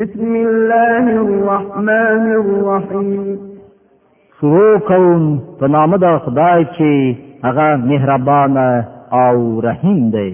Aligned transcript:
بسم 0.00 0.34
الله 0.34 1.10
الرحمن 1.10 2.32
الرحیم 2.40 3.38
شروع 4.40 4.78
کوم 4.90 5.20
په 5.62 5.66
نام 5.74 5.90
د 6.02 6.04
خدای 6.26 6.60
چې 6.76 6.90
هغه 7.46 7.68
مهربان 7.92 8.54
او 9.22 9.38
رحیم 9.66 10.00
دی 10.16 10.32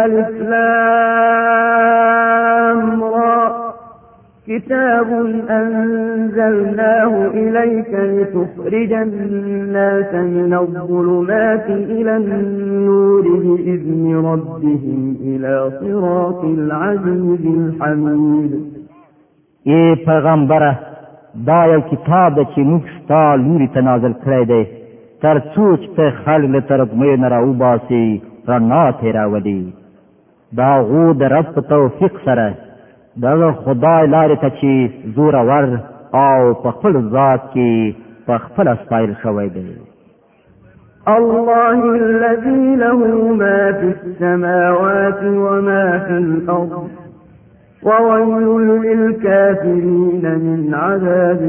الف 0.00 0.30
لام 0.52 2.80
را 3.16 3.42
كتاب 4.50 5.08
أنزلناه 5.50 7.12
إليك 7.34 7.90
لتخرج 8.14 8.92
الناس 8.92 10.14
من 10.14 10.52
الظلمات 10.54 11.66
إلى 11.96 12.16
النور 12.16 13.22
بإذن 13.44 14.04
ربهم 14.28 15.16
إلى 15.28 15.52
صراط 15.80 16.42
العزيز 16.58 17.44
الحميد 17.60 18.52
اے 19.70 19.80
پیغمبره 20.04 20.70
دا 21.48 21.58
یو 21.72 21.80
کتاب 21.90 22.38
چې 22.52 22.60
موږ 22.68 22.82
ستا 22.98 23.22
لوري 23.42 23.66
ته 23.74 23.80
نازل 23.88 24.12
کړی 24.24 24.44
دی 24.52 24.62
تر 25.24 25.38
څو 25.40 25.66
چې 25.76 25.88
ته 25.96 26.10
خلک 26.22 26.50
له 26.54 26.60
ترګمې 26.60 27.20
نه 27.22 27.28
راوباسي 27.28 28.22
رڼا 28.48 28.86
تې 29.00 29.04
راولي 29.04 29.66
دا 30.62 30.70
غو 30.90 31.06
د 31.20 31.30
رب 31.36 31.60
توفیق 31.74 32.20
سره 32.24 32.54
دغه 33.22 33.52
خدای 33.52 34.06
لارې 34.06 34.36
ته 34.40 34.50
چې 34.60 34.70
زوره 35.14 35.42
ور 35.48 35.68
او 36.24 36.54
په 36.62 36.68
خپل 36.70 36.92
ذات 37.12 37.40
کې 37.54 37.94
په 38.26 38.38
خپل 38.38 38.66
سپایل 38.82 39.12
شوی 39.22 39.48
دی 39.48 39.66
الله 41.08 41.78
الذي 42.06 42.76
له 42.82 42.94
ما 43.42 43.72
في 43.80 43.86
السماوات 44.00 45.20
وما 45.22 45.98
في 45.98 46.14
الأرض 46.24 46.88
وويل 47.82 48.48
للكافرين 48.70 50.24
من 50.44 50.74
عذاب 50.74 51.40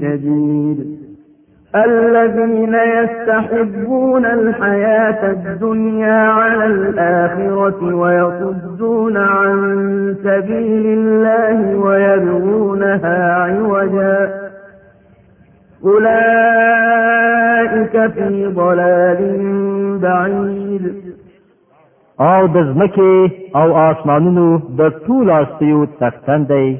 شديد 0.00 1.01
الذين 1.76 2.74
يستحبون 2.84 4.24
الحياة 4.26 5.30
الدنيا 5.32 6.22
على 6.32 6.66
الآخرة 6.66 7.94
ويصدون 7.94 9.16
عن 9.16 10.14
سبيل 10.24 10.86
الله 10.98 11.76
ويبغونها 11.78 13.32
عوجا 13.34 14.34
أولئك 15.84 16.12
في 18.10 18.46
ضلال 18.46 19.20
بعيد 20.02 21.02
او 22.20 22.46
دزمكي 22.46 23.30
او 23.56 23.76
آسمانونو 23.90 24.56
د 24.78 24.80
ټول 25.04 25.28
تختندي 26.00 26.78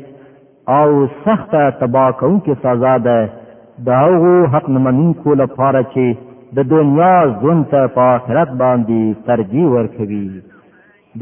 او 0.69 1.09
سخته 1.25 1.71
تباكونك 1.71 2.45
سازاده 2.63 3.42
دا 3.87 3.99
هغه 4.01 4.49
حق 4.53 4.69
منونکو 4.71 5.35
لپاره 5.43 5.83
چې 5.95 6.07
د 6.57 6.69
دنیا 6.71 7.15
ژوند 7.41 7.63
ته 7.71 7.81
په 7.95 8.01
آخرت 8.01 8.51
باندې 8.63 9.01
ترجیح 9.27 9.67
ورکوي 9.77 10.29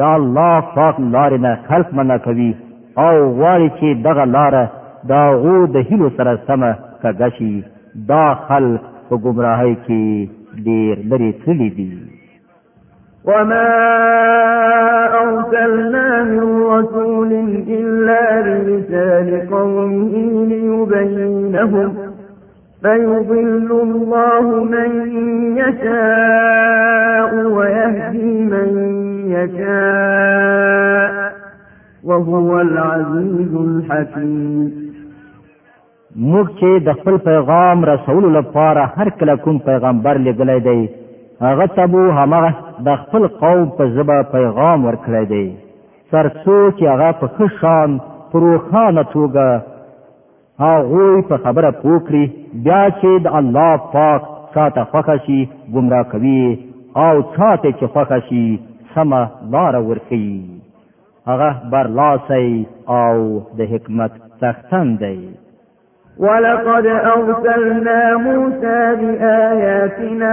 دا 0.00 0.08
الله 0.20 0.55
پاک 0.77 1.00
لار 1.14 1.36
نه 1.44 1.53
خلق 1.69 1.94
منع 1.98 2.16
کوي 2.27 2.55
او 2.98 3.14
غواړي 3.38 3.69
چې 3.81 3.86
دغه 4.06 4.25
لار 4.36 4.55
دا 5.11 5.22
غو 5.42 5.56
د 5.75 5.77
هیلو 5.88 6.11
سره 6.16 6.36
سمه 6.48 6.70
کږه 7.03 7.28
شي 7.38 7.55
دا 8.11 8.25
خلق 8.48 8.81
په 9.08 9.14
گمراهۍ 9.25 9.75
کې 9.75 10.28
ډیر 10.66 10.94
لري 11.11 11.31
تللی 11.44 11.70
دي 11.78 11.91
وما 13.25 13.64
أرسلنا 15.22 16.25
من 16.25 16.44
رسول 16.75 17.33
إلا 17.78 18.22
بلسان 18.62 19.28
قومه 19.53 20.14
ليبينهم 20.50 22.09
فيضل 22.82 23.70
الله 23.72 24.46
من 24.74 24.91
يشاء 25.62 27.30
ويهدي 27.56 28.24
من 28.54 28.66
يشاء 29.36 31.32
وهو 32.04 32.60
العزيز 32.60 33.52
الحكيم 33.54 34.90
موږ 36.30 36.46
چې 36.60 36.70
د 36.86 36.92
خپل 37.00 37.19
پیغام 37.26 37.84
رسول 37.92 38.32
لپاره 38.36 38.92
هر 38.96 39.10
کله 39.19 39.34
کوم 39.42 39.58
پیغمبر 39.66 40.19
لګلای 40.28 40.60
دی 40.60 40.88
هغه 41.46 41.66
تبو 41.76 42.06
همغه 42.10 42.54
د 42.86 42.96
خپل 43.02 43.26
قوم 43.42 43.66
په 43.78 43.86
زبا 43.98 44.22
پیغام 44.32 44.86
ورکړی 44.86 45.24
دی 45.24 45.54
تر 46.14 46.30
څو 46.44 46.70
چې 46.70 46.82
هغه 46.82 47.12
په 47.12 47.28
ښه 47.28 47.60
شان 47.60 47.98
پروخانه 48.32 49.02
توګه 49.16 49.69
هغوی 50.62 51.12
په 51.28 51.37
خبره 51.44 51.71
پوکړي 51.82 52.25
بیا 52.65 52.82
چې 53.00 53.10
د 53.25 53.26
الله 53.38 53.72
پاک 53.94 54.21
چاته 54.54 54.82
خوښه 54.91 55.16
شي 55.25 55.41
ګمراه 55.75 56.04
کوي 56.12 56.43
او 57.04 57.15
چاته 57.37 57.71
چې 57.78 57.84
خوښه 57.94 58.19
شي 58.28 58.44
سمه 58.94 59.22
لاره 59.53 59.81
ورښیي 59.88 60.38
هغه 61.28 61.49
برلاسی 61.72 62.49
او 63.00 63.16
د 63.59 63.60
حکمت 63.72 64.12
څښتن 64.41 64.87
دی 65.03 65.19
ولقد 66.20 66.86
أرسلنا 66.86 68.16
موسى 68.16 68.97
بآياتنا 69.00 70.32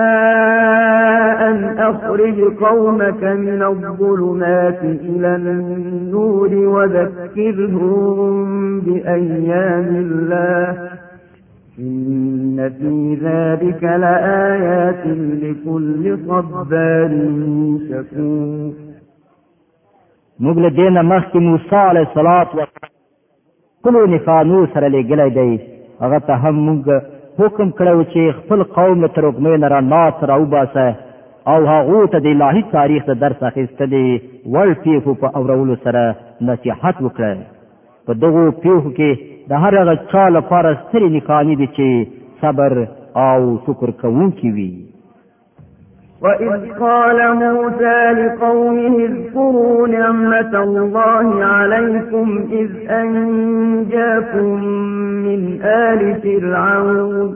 أن 1.50 1.78
أخرج 1.80 2.40
قومك 2.58 3.24
من 3.24 3.64
الظلمات 3.64 4.84
إلى 4.84 5.36
النور 5.36 6.56
وذكرهم 6.56 8.80
بأيام 8.82 9.88
الله 9.96 10.90
إن 11.80 12.72
في 12.80 13.18
ذلك 13.22 13.84
لآيات 13.84 15.08
لكل 15.44 16.18
صبار 16.28 17.12
شكور 17.90 18.74
مبلدين 20.40 20.86
له 20.94 21.02
دې 21.02 21.02
نه 21.02 21.02
مخکې 21.20 21.38
موسی 21.40 21.76
علیه 21.76 22.02
السلام 22.02 22.46
کلو 23.84 24.06
نفانو 24.06 24.66
سره 24.74 24.88
لېږلی 24.90 25.30
دی 25.34 25.77
هغه 26.04 26.18
ته 26.28 26.34
هم 26.44 26.56
موږ 26.68 26.84
حکم 27.40 27.68
کړو 27.80 28.00
چې 28.14 28.22
خپل 28.40 28.60
قوم 28.78 29.00
تر 29.16 29.24
وګمې 29.28 29.54
نه 29.62 29.68
را 29.74 29.80
ناس 29.96 30.16
راوباسه 30.32 30.88
او 31.52 31.60
هغه 31.74 32.00
ته 32.12 32.18
د 32.22 32.28
الهي 32.36 32.62
تاریخ 32.78 33.02
د 33.08 33.12
درس 33.24 33.40
اخیستلې 33.52 34.08
ور 34.54 34.70
پیفو 34.84 35.12
په 35.22 35.28
اورولو 35.40 35.76
سره 35.86 36.04
نصيحت 36.50 36.98
وکړه 37.06 37.32
په 38.06 38.12
دغه 38.24 38.44
پیفو 38.64 38.90
کې 38.98 39.10
د 39.50 39.64
هر 39.64 39.74
هغه 39.82 39.94
چا 40.12 40.24
لپاره 40.38 40.72
ستري 40.84 41.08
نکاني 41.18 41.56
دي 41.62 41.68
چې 41.76 41.88
صبر 42.42 42.74
او 43.28 43.40
شکر 43.66 43.90
کوونکی 44.02 44.50
وي 44.56 44.72
وإذ 46.22 46.72
قال 46.80 47.16
موسى 47.36 48.12
لقومه 48.12 48.98
اذكروا 49.06 49.88
نعمة 49.88 50.64
الله 50.64 51.46
عليكم 51.46 52.46
إذ 52.52 52.72
أنجاكم 52.92 54.64
من 55.26 55.62
آل 55.64 56.16
فرعون 56.24 57.36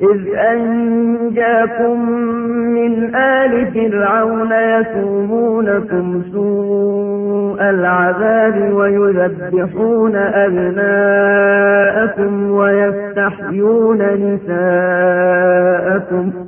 إذ 0.00 0.20
أنجاكم 0.36 2.10
من 2.50 3.14
آل 3.14 3.66
فرعون 3.74 4.52
يسومونكم 4.52 6.22
سوء 6.32 7.60
العذاب 7.70 8.72
ويذبحون 8.72 10.16
أبناءكم 10.16 12.50
ويستحيون 12.50 13.98
نساءكم 14.02 16.30
ۖ 16.40 16.43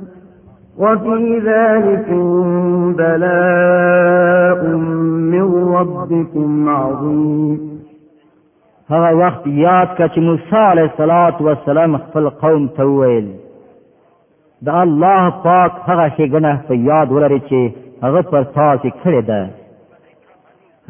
وفي 0.77 1.37
ذلك 1.45 2.09
بلاء 2.97 4.65
من 5.33 5.73
ربكم 5.75 6.69
عظيم 6.69 7.59
هغه 8.91 9.11
وخت 9.23 9.47
یاد 9.47 9.87
کړه 9.97 10.09
چې 10.15 10.19
موسی 10.27 10.55
علیه 10.55 10.91
الصلاۃ 10.91 11.41
والسلام 11.47 11.97
خپل 12.03 12.29
قوم 12.43 12.67
ته 12.75 12.83
ویل 12.91 13.25
د 14.67 14.69
الله 14.83 15.23
پاک 15.47 15.71
هغه 15.89 16.05
شی 16.17 16.27
ګناه 16.29 16.57
په 16.67 16.73
یاد 16.89 17.11
ولري 17.11 17.39
چې 17.39 17.75
هغه 18.03 18.21
پر 18.31 18.43
تاسو 18.59 18.89
کړی 19.01 19.21
ده 19.21 19.49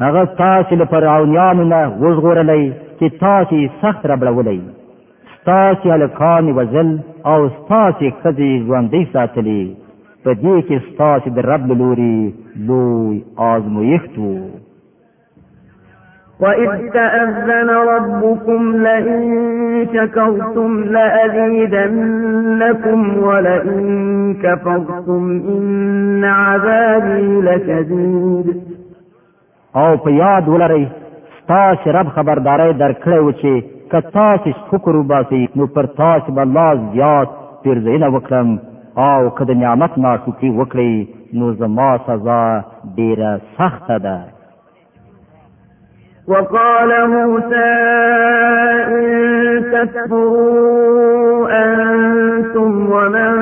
هغه 0.04 0.24
تاسو 0.42 0.76
لپاره 0.82 1.10
اونیا 1.18 1.48
نه 1.62 1.80
وزغورلې 1.88 2.72
چې 3.00 3.20
تاسو 3.20 3.68
سخت 3.82 4.06
ربړولې 4.12 4.60
ستاسې 5.48 5.86
هلکانې 5.96 6.52
وزل 6.58 6.88
او 7.32 7.40
ستاسې 7.58 8.06
ښځې 8.22 8.50
ژوندۍ 8.66 9.02
ساتلې 9.14 9.62
په 10.24 10.30
دې 10.42 10.56
کې 10.66 10.76
ستاسې 10.88 11.28
د 11.36 11.38
رب 11.50 11.64
لوري 11.80 12.18
لوی 12.68 13.16
آزمویښت 13.52 14.14
و 14.18 14.20
وَإِذْ 16.42 16.72
تَأَذَّنَ 16.96 17.68
رَبُّكُمْ 17.92 18.60
لَئِن 18.86 19.20
شَكَرْتُمْ 19.94 20.70
لَأَزِيدَنَّكُمْ 20.94 23.00
وَلَئِن 23.28 23.84
كَفَرْتُمْ 24.44 25.22
إِنَّ 25.54 26.22
عَذَابِي 26.24 27.28
لَشَدِيدٌ 27.48 28.46
او 29.80 29.90
په 30.02 30.10
یاد 30.22 30.44
ولرئ 30.48 30.84
تاسو 31.52 31.84
رب 31.96 32.08
خبرداري 32.16 32.70
درکړی 32.82 33.18
و 33.22 33.32
چې 33.40 33.54
کتاس 33.92 34.48
شکر 34.70 34.94
وباسي 34.96 35.44
نو 35.56 35.66
پر 35.74 35.86
تاسو 35.98 36.32
به 36.38 36.42
الله 36.46 36.72
زیات 36.94 37.28
پیرزینه 37.62 38.08
وکړم 38.14 38.48
او 39.04 39.30
کده 39.38 39.54
نعمت 39.60 39.94
ما 40.04 40.10
شکرې 40.24 40.50
وکړي 40.58 40.94
نو 41.42 41.52
زما 41.60 41.86
سزا 42.08 42.42
ډیره 42.96 43.40
سخته 43.58 43.98
ده 43.98 44.18
وقال 46.32 46.90
موسى 47.12 47.68
إن 48.96 49.64
تكفروا 49.72 51.48
أنتم 51.60 52.92
ومن 52.92 53.32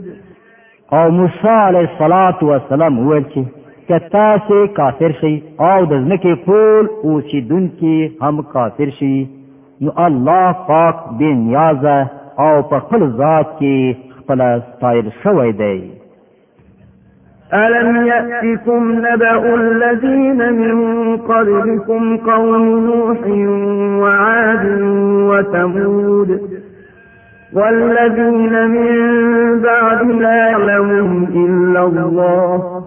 او 0.91 1.09
موسی 1.13 1.47
علیه 1.47 1.85
الصلاۃ 1.89 2.41
والسلام 2.43 2.97
وویل 2.99 3.23
چې 3.33 3.89
کتا 3.89 4.29
سه 4.47 4.67
کافر 4.77 5.13
شي 5.19 5.31
او 5.67 5.85
د 5.91 5.99
ځمکه 6.05 6.33
ټول 6.45 6.89
او 7.03 7.21
چې 7.21 7.43
دونکي 7.49 8.11
هم 8.27 8.41
کافر 8.53 8.93
شي 8.99 9.17
نو 9.81 9.93
الله 10.05 10.47
پاک 10.69 11.03
بے 11.19 11.29
نیاز 11.41 11.85
او 12.45 12.51
په 12.71 12.79
خپل 12.85 13.07
ذات 13.21 13.53
کې 13.59 14.19
خپل 14.21 14.43
ستایل 14.69 15.13
شوی 15.25 15.51
دی 15.63 15.79
ألم 17.57 17.89
يأتكم 18.07 18.91
نبأ 19.03 19.53
الذين 19.53 20.41
من 20.57 21.17
قبلكم 21.29 22.17
قوم 22.29 22.69
نوح 22.89 23.25
وعاد 24.01 24.65
وثمود 25.29 26.39
والذين 27.53 28.67
من 28.67 28.95
بعد 29.61 30.11
لا 30.11 30.35
يعلمهم 30.47 31.23
إلا 31.47 31.83
الله 31.83 32.83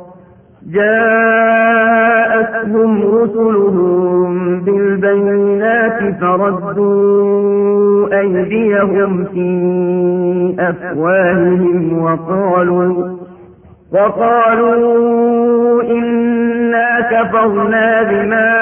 جاءتهم 0.75 3.03
رسلهم 3.14 4.61
بالبينات 4.64 6.17
فردوا 6.20 7.11
أيديهم 8.20 9.25
في 9.25 10.56
أفواههم 10.59 12.03
وقالوا 12.03 13.12
وقالوا 13.93 15.82
إنا 15.82 17.00
كفرنا 17.11 18.03
بما 18.03 18.53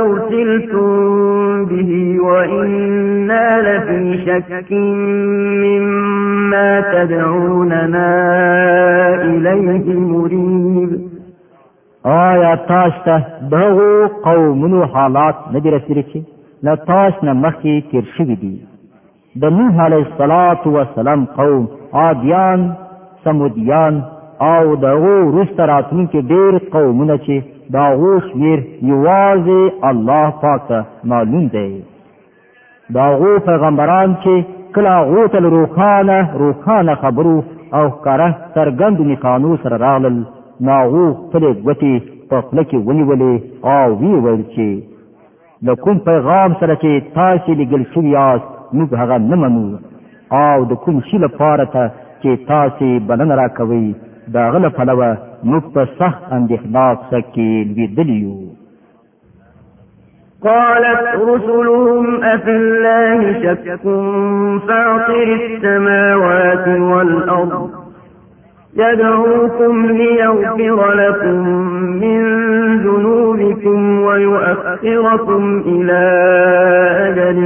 أرسلتم 0.00 1.35
به 1.70 2.20
وإنا 2.26 3.46
لفي 3.66 3.96
شك 4.26 4.70
مما 5.66 6.68
تدعوننا 6.94 8.08
إليه 9.30 9.86
مريب 10.12 10.90
آیا 12.24 12.54
تاش 12.68 12.94
ته 13.04 13.18
دغو 13.52 14.06
قومونو 14.28 14.84
حالات 14.92 15.36
ندی 15.54 15.70
رسیدلی 15.70 16.02
چې 16.12 16.20
له 16.62 16.74
تاش 16.74 17.12
نه 17.24 17.32
مخکې 17.32 17.90
تیر 17.90 18.04
شوي 18.16 18.34
دي 18.42 18.52
د 19.42 19.44
نوح 19.44 19.80
علیه 19.86 20.04
الصلاة 20.06 20.60
والسلام 20.66 21.24
قوم 21.24 21.68
عادیان 21.92 22.72
سمودیان 23.24 24.02
او 24.40 24.74
دغو 24.74 25.16
وروسته 25.24 25.66
راتلونکي 25.66 26.20
ډېر 26.22 26.52
قومونه 26.72 27.16
چې 27.24 27.36
دا 27.74 27.84
غوش 27.98 28.24
ویر 28.40 28.60
یوازې 28.90 29.62
الله 29.90 30.26
پاک 30.42 30.68
معلوم 31.10 31.44
دی 31.54 31.70
دا 32.96 33.06
غو 33.18 33.30
پیغمبران 33.48 34.14
چې 34.24 34.34
کله 34.74 34.94
غو 35.10 35.22
تل 35.32 35.44
روخانه 35.56 36.18
روخانه 36.42 36.94
خبرو 37.02 37.36
او 37.78 37.86
کاره 38.04 38.28
سرګند 38.54 38.98
میخانو 39.10 39.56
سره 39.62 39.76
راغلل 39.84 40.18
ناغو 40.68 41.06
خپل 41.22 41.44
غوتی 41.66 41.94
په 42.30 42.36
خپل 42.44 42.58
کې 42.68 42.74
ونیولې 42.86 43.34
او 43.72 43.86
وی 44.00 44.14
ویل 44.24 44.42
چې 44.56 44.68
د 45.66 45.74
کوم 45.82 45.98
پیغام 46.08 46.54
سره 46.60 46.74
چې 46.74 47.14
تاسو 47.18 47.54
لګل 47.60 47.82
شوی 47.94 48.10
یاست 48.16 48.44
موږ 48.72 48.92
هغه 49.00 49.18
نه 49.30 49.36
منو 49.36 49.78
او 50.44 50.56
د 50.70 50.82
کوم 50.84 51.00
شي 51.08 51.18
لپاره 51.26 51.64
ته 51.74 51.82
چې 52.22 52.46
تاسو 52.52 52.92
بلنه 53.08 53.34
راکوي 53.42 53.86
دا 54.34 54.44
غل 54.52 54.64
پلوه 54.76 55.10
مفت 55.52 56.02
اندې 56.02 56.54
اخلاص 56.54 57.02
سکی 57.10 57.48
لیدلیو 57.64 58.34
قالت 60.44 61.04
رسلهم 61.28 62.24
أفي 62.24 62.50
الله 62.50 63.20
شك 63.42 63.78
فاطر 64.68 65.28
السماوات 65.42 66.68
والأرض 66.68 67.70
يدعوكم 68.76 69.86
ليغفر 69.86 70.92
لكم 70.92 71.48
من 72.02 72.22
ذنوبكم 72.82 74.00
ويؤخركم 74.02 75.62
إلى 75.66 76.04
أجل 77.08 77.40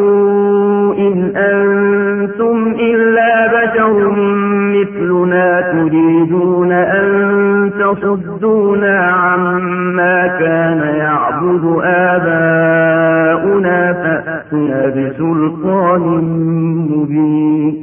إن 0.99 1.17
أنتم 1.37 2.75
إلا 2.81 3.31
بشر 3.97 4.17
مثلنا 4.77 5.47
تريدون 5.61 6.73
أن 6.73 7.06
تصدونا 7.81 8.99
عما 8.99 10.27
كان 10.27 10.81
يعبد 10.97 11.65
آباؤنا 11.85 13.93
فأتنا 14.03 14.81
بسلطان 14.97 16.00
مبين 16.91 17.75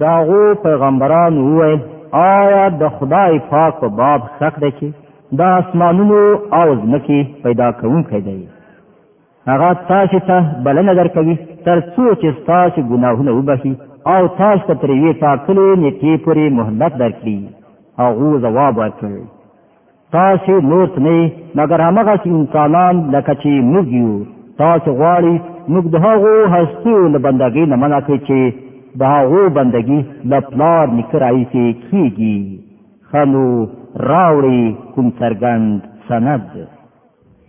داغو 0.00 0.44
پیغمبران 0.62 1.32
وویل 1.38 1.80
آیا 2.18 2.68
د 2.80 2.82
خدای 2.98 3.34
پاک 3.50 3.72
په 3.80 3.88
باب 4.00 4.20
شک 4.40 4.54
دی 4.60 4.70
چې 4.78 4.88
دا 5.38 5.48
اسمانونو 5.62 6.18
او 6.52 6.74
ځمکې 6.74 7.42
پیدا 7.44 7.68
کوونکی 7.80 8.20
دی 8.26 8.44
هغه 9.50 9.70
تاسو 9.88 10.18
ته 10.28 10.36
بلنه 10.68 10.92
درکوي 11.00 11.36
تر 11.66 11.78
څو 11.80 12.14
چې 12.14 12.46
تاسو 12.50 12.82
ګناهونه 12.92 13.30
وبخي 13.38 13.72
او 14.12 14.22
تاسو 14.40 14.66
ته 14.66 14.74
تر 14.80 14.90
یوې 14.98 15.12
ټاکلې 15.22 15.68
نیټې 15.82 16.12
پورې 16.24 16.44
مهلت 16.58 16.92
درکړي 17.02 17.38
هغه 18.00 18.28
ځواب 18.44 18.72
ورکړ 18.82 19.14
تاسو 20.16 20.52
لوت 20.70 20.94
نه 21.06 21.16
مګر 21.58 21.78
هغه 21.88 22.14
انسانان 22.36 22.94
لکه 23.14 23.32
چې 23.42 23.52
موږ 23.72 23.86
یو 24.00 24.12
تاسو 24.62 24.88
غواړي 25.00 25.34
موږ 25.72 25.84
د 25.94 25.96
هغو 26.06 26.34
هستیو 26.54 26.98
له 27.14 27.18
بندګۍ 27.26 27.64
نه 27.70 27.76
منع 27.82 28.00
کړي 28.06 28.18
چې 28.28 28.40
د 29.00 29.02
هغو 29.14 29.42
بندګۍ 29.58 30.00
له 30.30 30.38
پلار 30.50 30.84
نکرای 30.98 31.44
کې 31.52 31.66
کیږي 31.90 32.38
خنو 33.10 33.46
راوړي 34.10 34.64
کوم 34.94 35.06
سرګند 35.20 35.78
سند 36.08 36.46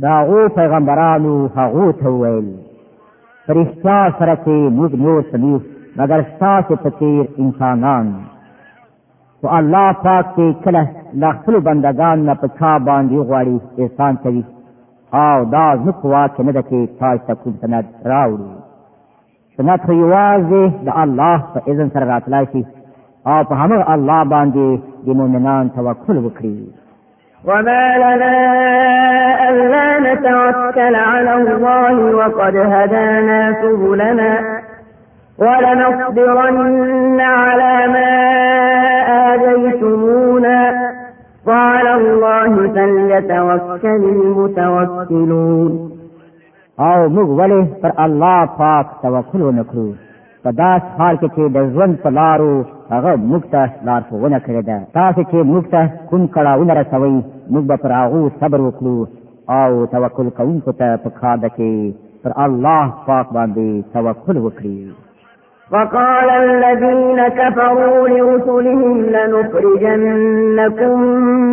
دا 0.00 0.20
غو 0.26 0.48
پیغمبرانو 0.54 1.48
هغه 1.56 1.92
ته 1.92 2.08
ویل 2.10 2.46
فرشتہ 3.46 3.96
سره 4.18 4.34
کې 4.44 4.70
موږ 4.76 4.92
نور 5.06 5.22
سمو 5.30 5.58
مگر 5.96 6.22
تاسو 6.40 6.76
په 6.82 6.90
تیر 6.98 7.24
انسانان 7.46 8.14
او 9.42 9.50
الله 9.56 9.92
پاک 10.02 10.32
کې 10.36 10.64
کله 10.64 10.86
د 11.24 11.32
خپل 11.40 11.58
بندگان 11.68 12.24
نه 12.26 12.34
پچا 12.44 12.72
باندې 12.88 13.28
غواړي 13.28 13.84
احسان 13.84 14.16
کوي 14.22 14.42
او 15.26 15.44
دا 15.54 15.64
زکوا 15.84 16.24
چې 16.28 16.40
نه 16.46 16.52
دکې 16.52 16.98
تاسو 17.00 17.34
کوم 17.42 17.54
سند 17.60 17.84
راوړي 18.12 18.52
سند 19.56 19.80
خو 19.86 19.92
یوازې 19.92 20.84
د 20.84 20.88
الله 20.88 21.42
په 21.54 21.62
اذن 21.72 21.90
سره 21.94 22.04
راتلای 22.12 22.44
شي 22.52 22.64
او 23.32 23.40
په 23.48 23.54
همغه 23.64 23.90
الله 23.96 24.22
باندې 24.34 25.04
د 25.06 25.20
مؤمنان 25.20 25.70
توکل 25.78 26.16
وکړي 26.24 26.56
وما 27.44 27.96
لنا 27.96 28.38
ألا 29.48 29.98
نتوكل 30.14 30.94
على 30.94 31.34
الله 31.34 32.16
وقد 32.16 32.56
هدانا 32.56 33.52
سبلنا 33.62 34.58
ولنصبرن 35.38 37.20
على 37.20 37.86
ما 37.92 38.12
آذيتمونا 39.34 40.90
وعلى 41.46 41.94
الله 41.94 42.54
فليتوكل 42.56 44.08
المتوكلون 44.10 45.92
او 46.80 46.84
آه، 46.84 47.08
مغولي 47.08 47.66
ولې 47.84 48.00
الله 48.04 48.44
پاک 48.58 48.86
توکل 49.02 49.42
په 50.44 50.50
داس 50.60 50.82
حال 50.98 51.14
کې 51.20 51.28
چې 51.34 51.44
د 51.54 51.58
ژوند 51.74 51.94
په 52.04 52.10
لارو 52.18 52.54
هغه 52.94 53.10
موږ 53.30 53.42
ته 53.52 53.62
لارښوونه 53.88 54.38
کړې 54.46 54.62
ده 54.68 54.78
تاسو 54.98 55.20
چې 55.30 55.38
موږ 55.50 55.64
ته 55.74 55.80
کوم 56.10 56.22
کړاوونه 56.36 56.72
رسوئ 56.80 57.14
موږ 57.52 57.64
به 57.70 57.76
پر 57.82 57.92
هغو 58.00 58.22
صبر 58.40 58.60
وکړو 58.66 58.98
او 59.60 59.86
توکل 59.94 60.28
کوونکو 60.38 60.72
ته 60.80 60.86
پکار 61.04 61.36
ده 61.42 61.48
چې 61.58 61.68
پر 62.24 62.30
الله 62.44 62.84
پاک 63.08 63.26
باندې 63.36 63.68
توکل 63.94 64.36
وکړي 64.46 64.76
وقال 65.74 66.28
الذين 66.44 67.18
كفروا 67.40 67.98
لرسلهم 68.14 68.98
لنخرجنكم 69.14 70.96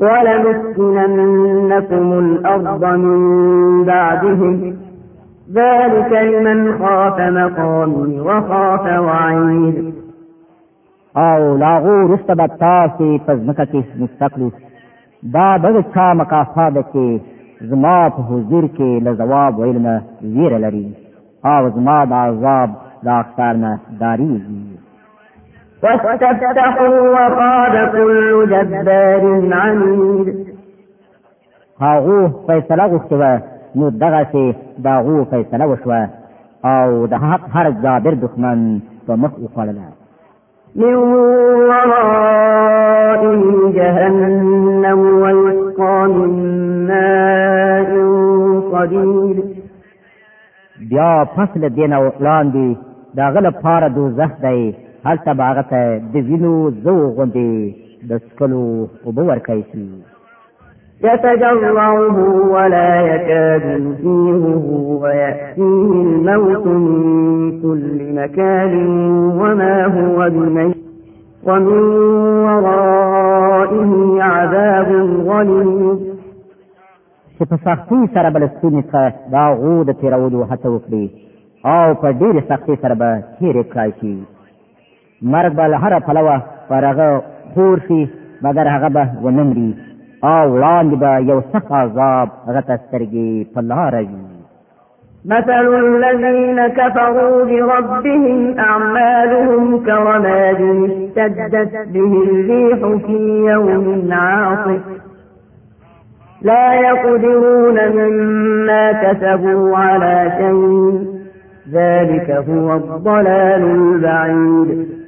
ولنسكننكم 0.00 2.12
الأرض 2.18 2.84
من 2.84 3.84
بعدهم 3.84 4.76
ذلك 5.54 6.12
لمن 6.12 6.78
خاف 6.78 7.20
مقامي 7.20 8.20
وخاف 8.20 8.98
وعيد 9.00 9.94
او 11.16 11.56
لاغو 11.56 12.06
رست 12.14 12.30
به 12.32 12.46
تاسې 12.46 13.08
په 13.26 13.32
ځمکه 13.40 13.64
کې 13.72 13.82
مستقلو 14.02 14.50
دا 15.34 15.56
دغه 15.64 15.82
چا 15.94 16.06
مکافات 16.22 16.74
کې 16.92 17.08
زما 17.70 17.98
په 18.14 18.20
حضور 18.30 18.64
کې 18.76 18.90
له 19.04 19.10
ځواب 19.22 19.52
ویل 19.58 19.78
نه 19.86 19.94
ویره 20.34 20.58
لري 20.64 20.86
او 21.44 21.62
زما 21.76 21.98
د 22.10 22.12
عذاب 22.12 22.68
د 23.04 23.06
اختار 23.20 23.54
نه 23.62 23.70
داریږي 24.02 24.69
واستفتحوا 25.82 26.88
وقال 27.08 27.90
كل 27.92 28.66
جبار 28.70 29.22
عنيد 29.52 30.46
هاغو 31.80 32.28
فیصله 32.46 32.84
غوښتوه 32.92 33.40
نو 33.76 33.88
دغسې 34.04 34.46
د 34.78 34.86
هغو 34.88 35.24
فیصله 35.24 35.66
وشوه 35.66 36.08
او 36.64 37.06
د 37.06 37.14
حق 37.14 37.40
هر 37.54 37.70
جابر 37.70 38.14
دښمن 38.14 38.58
په 39.06 39.12
مخ 39.22 39.30
وخوړله 39.42 39.86
من 40.76 40.94
ورائه 40.94 43.70
جهنم 43.78 44.98
ويسقى 45.22 46.00
من 46.12 46.30
ماء 46.88 47.88
قدير 48.72 49.36
بیا 50.90 51.10
پس 51.36 51.48
له 51.56 51.68
دې 51.76 51.86
نه 51.92 51.98
لاندې 52.26 52.66
د 53.14 53.16
هغه 53.20 53.40
لپاره 53.40 53.88
دوزخ 53.88 54.30
دی 54.44 54.60
هلته 55.04 55.32
به 55.32 55.44
هغه 55.44 55.62
ته 55.70 56.00
د 56.12 56.14
وینو 56.26 56.70
زو 56.84 56.94
غوندې 57.16 57.50
د 58.08 58.12
څکلو 58.26 58.62
اوبه 59.06 59.22
ورکړی 59.30 59.62
شي 59.72 59.86
يتجرعه 61.08 62.16
ولا 62.54 62.90
يكاد 63.12 63.64
يسيره 63.86 64.56
ويأتيه 65.02 65.92
الموت 66.08 66.66
من 66.66 67.60
كل 67.62 67.98
مكان 68.20 68.72
وما 69.40 69.76
هو 69.96 70.16
بميت 70.34 70.76
ومن 71.48 71.78
ورائه 72.46 73.90
عذاب 74.32 74.90
غليظ 75.28 75.98
چې 77.38 77.44
په 77.50 77.56
سختي 77.66 78.00
سره 78.14 78.28
بل 78.30 78.48
ستوني 78.48 78.82
څخه 78.82 79.12
دا 79.34 79.44
غو 79.60 79.82
د 79.84 79.90
تیرولو 80.00 80.40
هڅه 80.50 80.68
وکړي 80.76 81.06
او 81.74 81.94
په 82.02 82.08
ډېرې 82.20 82.40
سختي 82.50 82.74
سره 82.82 82.94
به 83.00 83.10
تیرې 83.38 83.62
کړای 83.72 83.90
شي 84.00 84.14
مرګ 85.22 85.52
به 85.56 85.66
له 85.66 85.76
هره 85.76 85.98
پلوه 86.00 86.38
پر 86.68 86.84
هغه 86.84 87.22
خور 87.54 87.78
شي 87.88 88.08
مګر 88.44 88.66
هغه 88.68 88.88
به 88.88 89.06
ونه 89.22 89.42
مري 89.44 89.74
او 90.24 90.46
وړاندې 90.54 90.96
به 91.02 91.10
یو 91.30 91.42
سخت 91.52 91.72
عذاب 91.72 92.28
هغه 92.48 92.60
ته 92.60 92.76
سترګې 92.76 93.46
په 93.54 93.60
لاره 93.60 94.06
مثل 95.24 95.74
الذين 95.74 96.66
كفروا 96.68 97.44
بربهم 97.44 98.58
أعمالهم 98.58 99.84
كرماد 99.84 100.60
اشتدت 100.60 101.74
به 101.92 102.12
الريح 102.28 103.04
في 103.06 103.18
يوم 103.52 104.08
عاصف 104.12 104.80
لا 106.42 106.74
يقدرون 106.74 107.88
مما 107.88 108.92
كسبوا 108.92 109.76
على 109.78 110.16
شيء 110.38 111.20
ذلك 111.72 112.30
هو 112.30 112.76
الضلال 112.76 113.62
البعيد 113.78 114.99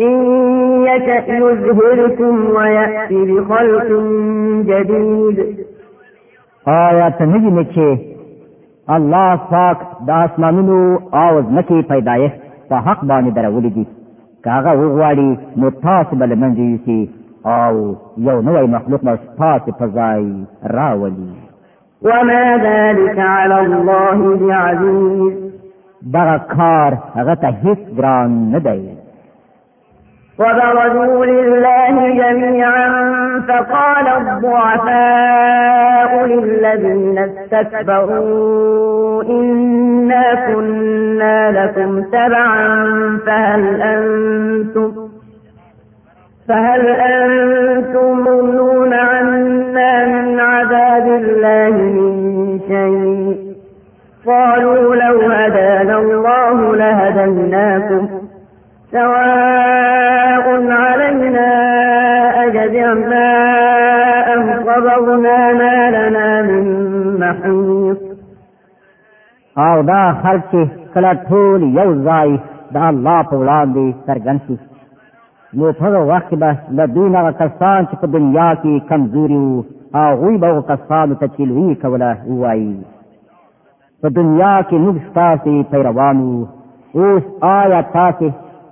إن 0.00 0.49
ذلك 0.96 1.28
يظهركم 1.28 2.50
ويأتي 2.56 3.24
بخلق 3.32 3.86
جديد 4.66 5.56
آیا 6.68 7.08
ته 7.08 7.24
نه 7.24 7.36
وینې 7.44 7.64
چې 7.74 7.98
الله 8.90 9.36
پاک 9.50 9.78
د 10.06 10.10
اسمانونو 10.10 10.98
او 11.14 11.42
ځمکې 11.42 11.84
پیدایښت 11.92 12.38
په 12.68 12.76
حق 12.86 13.04
باندې 13.04 13.30
درولې 13.30 13.70
دي 13.74 13.86
که 14.44 14.50
هغه 14.50 14.70
وغواړي 14.70 15.38
نو 15.56 15.70
تاسو 15.70 16.16
به 16.16 16.26
له 16.26 16.34
منځه 16.34 16.60
یوسي 16.60 17.10
او 17.46 17.94
یو 18.16 18.40
نوی 18.42 18.66
مخلوق 18.76 19.00
به 19.04 19.16
ستاسې 19.16 19.70
په 19.78 19.86
ځای 19.86 20.44
راولي 20.64 21.30
وما 22.02 22.44
ذلك 22.56 23.18
على 23.18 23.60
الله 23.60 24.36
بعزيز 24.46 25.50
دغه 26.12 26.36
کار 26.56 26.98
هغه 27.14 27.34
ته 27.34 27.48
هیڅ 27.48 27.78
ګران 27.96 28.30
نه 28.52 28.58
دی 28.58 28.99
وبرزوا 30.40 31.26
لله 31.26 32.14
جميعا 32.18 33.10
فقال 33.48 34.06
الضعفاء 34.08 36.24
للذين 36.26 37.18
استكبروا 37.18 39.22
إنا 39.22 40.34
كنا 40.54 41.52
لكم 41.64 42.02
تبعا 42.02 42.86
فهل 43.26 43.80
أنتم 43.82 44.92
فهل 46.48 46.86
أنتم 46.88 48.16
ممنون 48.20 48.94
عنا 48.94 50.06
من 50.06 50.40
عذاب 50.40 51.06
الله 51.06 51.76
من 51.76 52.60
شيء 52.68 53.50
قالوا 54.26 54.96
لو 54.96 55.20
هدانا 55.30 55.98
الله 55.98 56.76
لهديناكم 56.76 58.08
سواء 58.90 60.46
علينا 60.70 61.48
أجزعنا 62.44 63.26
أم 64.34 64.62
صبرنا 64.66 65.52
ما 65.52 65.76
لنا 65.90 66.42
من 66.42 66.64
محيط 67.20 67.98
او 69.58 69.82
دا 69.90 70.02
خلق 70.22 70.44
چې 70.50 70.62
کله 70.94 71.12
ټول 71.28 71.60
یو 71.78 71.88
ځای 72.06 72.28
د 72.74 72.76
الله 72.90 73.22
په 73.30 73.34
وړاندې 73.42 73.86
څرګند 74.06 74.40
شي 74.46 74.56
نو 75.58 75.72
په 75.80 76.02
وخت 76.10 76.34
به 76.42 76.50
د 76.78 76.92
دنیا 76.98 77.24
کسان 77.42 77.78
چې 77.90 77.96
په 78.00 78.06
دنیا 78.16 78.48
کې 78.54 78.88
کمزوري 78.90 79.40
وو 79.46 79.62
هغه 79.94 80.36
به 80.42 80.62
کسانو 80.72 81.14
ته 81.20 81.26
چلوي 81.36 81.74
کوله 81.82 82.12
وایي 82.26 82.74
په 84.02 84.08
دنیا 84.20 84.54
کې 84.68 84.76
موږ 84.84 84.96
تاسو 85.14 85.62
پیروانو 85.72 86.30
اوس 87.00 87.24
آیا 87.54 87.80
تاسو 87.98 88.26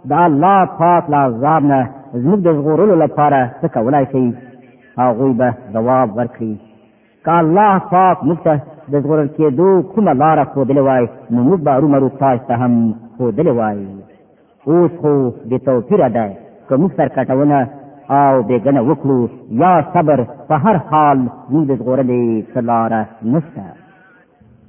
دا 0.05 0.27
الله 0.27 0.65
پاک 0.79 1.11
لا 1.11 1.21
عذاب 1.27 1.63
نه 1.65 1.87
زموږ 2.15 2.39
د 2.47 2.49
ژغورلو 2.57 2.95
لپاره 3.05 3.41
څه 3.61 3.69
کولای 3.75 4.05
شي 4.13 4.25
هغوی 4.99 5.33
به 5.41 5.49
ځواب 5.75 6.09
ورکړي 6.19 6.55
که 7.25 7.31
الله 7.43 7.73
پاک 7.93 8.17
موږ 8.29 8.39
ته 8.45 8.53
د 8.93 8.95
ژغورل 9.03 9.29
کېدو 9.37 9.69
کومه 9.93 10.13
لاره 10.23 10.45
ښودلې 10.53 10.83
وای 10.89 11.05
نو 11.31 11.39
موږ 11.49 11.61
به 11.65 11.71
ارومرو 11.77 12.09
تاسو 12.09 12.45
ته 12.49 12.55
هم 12.63 12.75
ښودلې 13.17 13.53
وای 13.59 13.79
اوس 14.69 14.91
خو 15.01 15.15
بې 15.49 15.59
توپیره 15.67 16.09
ده 16.17 16.27
که 16.69 16.75
موږ 16.81 16.91
سرکټونه 16.99 17.59
او 18.21 18.33
بېګنه 18.49 18.81
وکړو 18.89 19.21
یا 19.63 19.73
صبر 19.95 20.19
په 20.49 20.55
هر 20.65 20.77
حال 20.91 21.19
موږ 21.53 21.63
د 21.67 21.73
ژغورلې 21.79 22.23
څه 22.53 22.61
لاره 22.71 23.01
نشته 23.33 23.63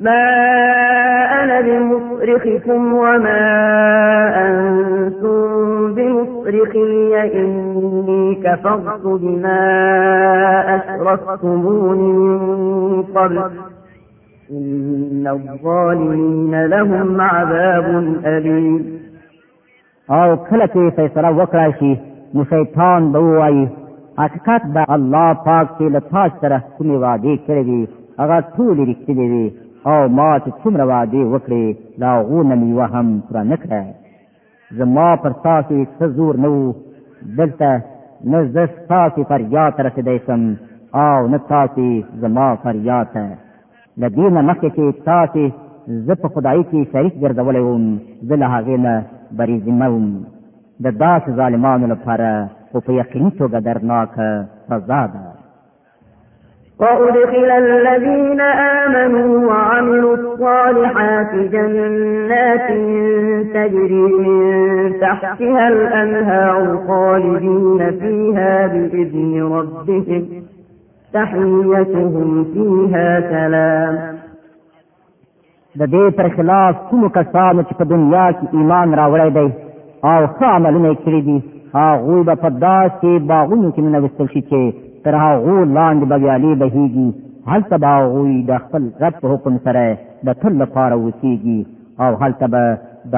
ما 0.00 0.10
أنا 1.42 1.60
بمصرخكم 1.60 2.92
وما 2.94 3.42
أنتم 4.48 5.94
بمصرخي 5.94 7.22
إني 7.34 8.34
كفرت 8.34 9.00
بما 9.04 9.56
أشركتمون 10.76 11.98
من 11.98 13.02
قبل 13.02 13.42
إن 14.50 15.26
الظالمين 15.28 16.66
لهم 16.66 17.20
عذاب 17.20 17.84
أليم 18.26 18.94
او 20.10 20.36
کله 20.36 20.66
کې 20.66 20.96
فیصله 20.96 21.30
وکړای 21.32 21.78
شي 21.78 21.96
نو 22.34 22.44
شیطان 22.44 23.12
به 23.12 23.18
وایي 23.18 23.68
حقیقت 24.18 24.62
به 24.74 24.86
الله 24.94 25.32
پاک 25.34 25.68
دې 25.78 25.82
له 25.82 25.98
تاسو 26.00 26.34
سره 26.40 26.62
کومې 26.78 26.90
وعدې 27.00 27.38
کړې 27.46 27.64
دي 27.68 27.88
هغه 28.18 28.40
ټول 28.56 28.76
رښتینې 28.90 29.28
دي 29.34 29.63
او 29.90 29.98
ما 30.18 30.28
چې 30.44 30.50
څومره 30.60 30.84
وعده 30.92 31.20
وکړې 31.32 31.64
دا 32.02 32.10
غونه 32.28 32.54
میوه 32.62 32.86
هم 32.94 33.06
پر 33.26 33.36
نه 33.50 33.56
کړه 33.62 33.82
زما 34.78 35.08
پر 35.22 35.32
تاسو 35.46 35.76
څه 35.98 36.04
زور 36.16 36.34
نه 36.44 36.48
وو 36.54 36.62
دلته 37.40 37.68
نه 38.32 38.38
زه 38.54 38.64
تاسو 38.94 39.20
پر 39.30 39.40
یاد 39.56 39.74
رسیدای 39.86 40.18
سم 40.28 40.42
او 41.04 41.18
نه 41.32 41.38
تاسو 41.50 41.86
زما 42.22 42.46
پر 42.62 42.74
یاد 42.88 43.06
ته 43.16 43.24
لدینه 44.02 44.40
مکه 44.48 44.68
کې 44.76 44.86
تاسو 45.08 45.50
زه 46.06 46.14
په 46.22 46.28
خدای 46.34 46.60
کې 46.70 46.80
شریک 46.92 47.14
ګرځولې 47.24 47.60
وم 47.68 47.84
زه 48.28 48.34
له 48.42 48.46
هغې 48.54 48.76
نه 48.86 48.92
بری 49.38 49.56
زموم 49.66 50.06
د 50.84 50.86
داس 51.02 51.24
ظالمانو 51.38 51.86
لپاره 51.94 52.28
خو 52.70 52.78
په 52.86 52.92
یقیني 53.00 53.30
توګه 53.40 53.58
درناک 53.66 54.12
سزا 54.68 55.00
ده 55.12 55.24
وأدخل 56.80 57.50
الذين 57.50 58.40
آمنوا 58.40 59.48
وعملوا 59.48 60.16
الصالحات 60.16 61.34
جنات 61.34 62.68
تجري 63.54 64.02
من 64.02 65.00
تحتها 65.00 65.68
الأنهار 65.68 66.78
خالدين 66.88 67.98
فيها 68.00 68.66
بإذن 68.66 69.42
ربهم 69.52 70.26
تحيتهم 71.12 72.44
فيها 72.54 73.20
سلام 73.20 74.14
د 75.76 75.86
دې 75.92 76.10
پر 76.16 76.28
خلاف 76.36 76.74
کوم 76.90 77.08
کسانو 77.14 77.62
چې 77.62 77.74
په 77.78 77.84
دنیا 77.92 78.26
کې 78.34 78.58
ایمان 78.58 78.94
راوړی 78.94 79.30
دی 79.30 79.50
او 80.10 80.26
ښه 80.26 80.42
عملونه 80.58 80.94
کړي 80.94 81.20
دي 81.28 81.42
هغوی 81.74 82.22
به 82.28 82.34
په 82.34 82.48
داسې 82.48 83.26
باغونو 83.30 83.70
کې 83.72 83.78
ننوستل 83.86 84.28
شي 84.34 84.42
چې 84.42 84.83
تر 85.04 85.16
هغه 85.16 85.64
لاند 85.64 86.02
بګیالي 86.08 86.54
بهيږي 86.60 87.08
هل 87.50 87.62
به 87.80 87.88
هغوی 87.96 88.42
د 88.50 88.52
خپل 88.64 88.82
رب 89.02 89.18
حکم 89.32 89.54
سره 89.64 89.84
د 90.26 90.32
تل 90.42 90.52
لپاره 90.62 90.94
اوسیږي 90.94 91.60
او 92.04 92.12
هلته 92.22 92.46
به 92.52 92.64
د 93.12 93.16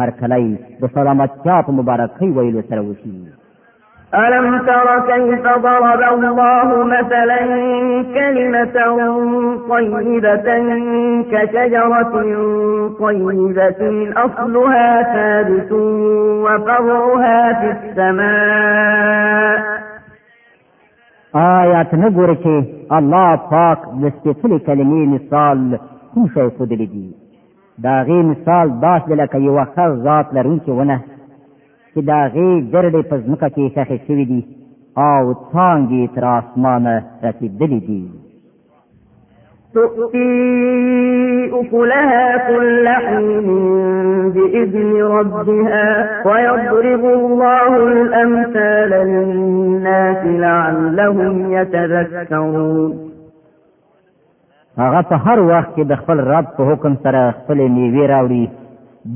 هر 0.00 0.10
کلی 0.20 0.46
د 0.82 0.84
سلامتیا 0.94 1.56
په 1.66 1.72
مبارکۍ 1.78 2.26
ویلو 2.36 2.62
سره 2.70 2.80
وشي 2.88 3.16
ألم 4.24 4.46
تر 4.68 4.84
كيف 5.10 5.40
ضرب 5.64 6.00
الله 6.24 6.68
مثلا 6.96 7.40
كلمة 8.16 8.74
طيبة 9.70 10.48
كشجرة 11.32 12.12
طيبة 13.00 13.82
أصلها 14.24 14.88
ثابت 15.14 15.72
وفرعها 16.46 17.38
في 17.60 17.66
السماء 17.76 19.69
آیات 21.38 21.94
نه 21.94 22.08
ګوره 22.16 22.34
چې 22.42 22.52
الله 22.96 23.30
پاک 23.50 23.78
د 24.02 24.06
سپېڅلې 24.16 24.58
کلمې 24.66 25.02
مثال 25.14 25.58
کوم 26.14 26.24
شی 26.34 26.46
ښودلی 26.56 26.86
دی 26.94 27.06
د 27.82 27.86
هغې 27.98 28.18
مثال 28.30 28.66
داسې 28.84 29.06
دی 29.08 29.14
لکه 29.20 29.38
یوه 29.48 29.64
ښه 29.72 29.84
ذات 30.04 30.26
لرونکې 30.36 30.70
ونه 30.78 30.96
چې 31.94 32.00
د 32.08 32.10
هغې 32.24 32.50
ګرډې 32.72 33.02
په 33.10 33.16
ځمکه 33.24 33.48
کې 33.54 33.64
ښخې 33.74 33.96
شوي 34.06 34.24
دي 34.30 34.40
او 35.08 35.22
څانګې 35.52 36.02
تر 36.14 36.24
آسمانه 36.38 36.94
رسېدلي 37.26 37.80
دي 37.86 38.02
تؤتي 39.74 40.30
أكلها 41.52 42.48
كل 42.48 42.88
حين 42.88 43.46
بإذن 44.30 44.92
ربها 45.02 46.10
ويضرب 46.26 47.04
الله 47.04 47.76
الأمثال 47.76 48.90
للناس 49.08 50.26
لعلهم 50.26 51.52
يتذكرون 51.52 53.10
هغه 54.78 55.00
په 55.10 55.16
هر 55.16 55.40
وخت 55.40 55.70
کې 55.76 55.84
د 55.90 55.96
خپل 56.02 56.18
رب 56.32 56.50
په 56.58 56.70
حکم 56.72 56.94
سره 57.04 57.24
خپل 57.38 57.58
نیوی 57.78 58.06
راوړي 58.06 58.48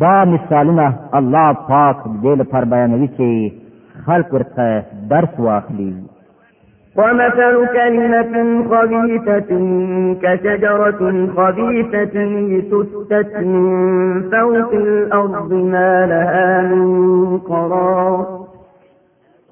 دا 0.02 0.14
مثالونه 0.24 0.94
الله 1.18 1.52
پاک 1.68 1.96
دې 2.22 2.38
لپاره 2.42 2.64
بیانوي 2.64 3.08
چې 3.18 4.02
خلق 4.08 4.34
ورته 4.34 4.66
درس 5.14 5.38
واخلي 5.46 5.92
ومثل 6.96 7.66
كلمة 7.72 8.64
خبيثة 8.70 9.50
كشجرة 10.22 11.28
خبيثة 11.36 12.18
لتستت 12.24 13.36
من 13.36 14.22
فوق 14.30 14.72
الأرض 14.72 15.52
ما 15.52 16.06
لها 16.06 16.62
من 16.62 17.38
قرار 17.38 18.44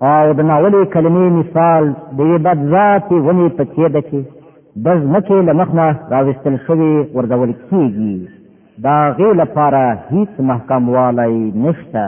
او 0.02 0.32
د 0.32 0.40
ناولې 0.42 0.86
کلمې 0.94 1.26
مثال 1.40 1.92
د 2.12 2.18
یوې 2.20 2.38
بد 2.46 2.58
ذاتې 2.74 3.14
ونې 3.26 3.48
په 3.56 3.64
څېر 3.74 3.88
ده 3.94 4.00
چې 4.00 4.18
د 4.84 4.86
ځمکې 5.04 5.36
له 5.48 5.52
مخ 5.60 5.68
نه 5.74 5.86
راویستل 6.12 6.56
شوې 6.66 6.94
ورګول 7.16 7.52
کېږي 7.70 8.14
د 8.82 8.86
هغې 9.02 9.30
لپاره 9.42 9.84
هیڅ 10.10 10.30
محکم 10.50 10.88
والی 10.88 11.32
نشته 11.64 12.06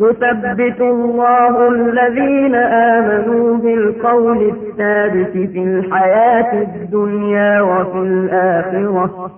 يثبت 0.00 0.80
الله 0.80 1.54
الذين 1.68 2.54
آمنوا 2.94 3.56
بالقول 3.64 4.42
الثابت 4.52 5.32
في 5.52 5.62
الحياة 5.64 6.52
الدنيا 6.68 7.60
وفي 7.60 7.98
الآخرة 7.98 9.30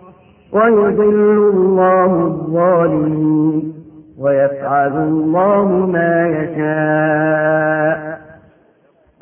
ويضل 0.52 1.38
الله 1.54 2.04
الظالمين 2.26 3.72
ويفعل 4.18 4.92
الله 5.08 5.66
ما 5.94 6.12
يشاء 6.36 8.18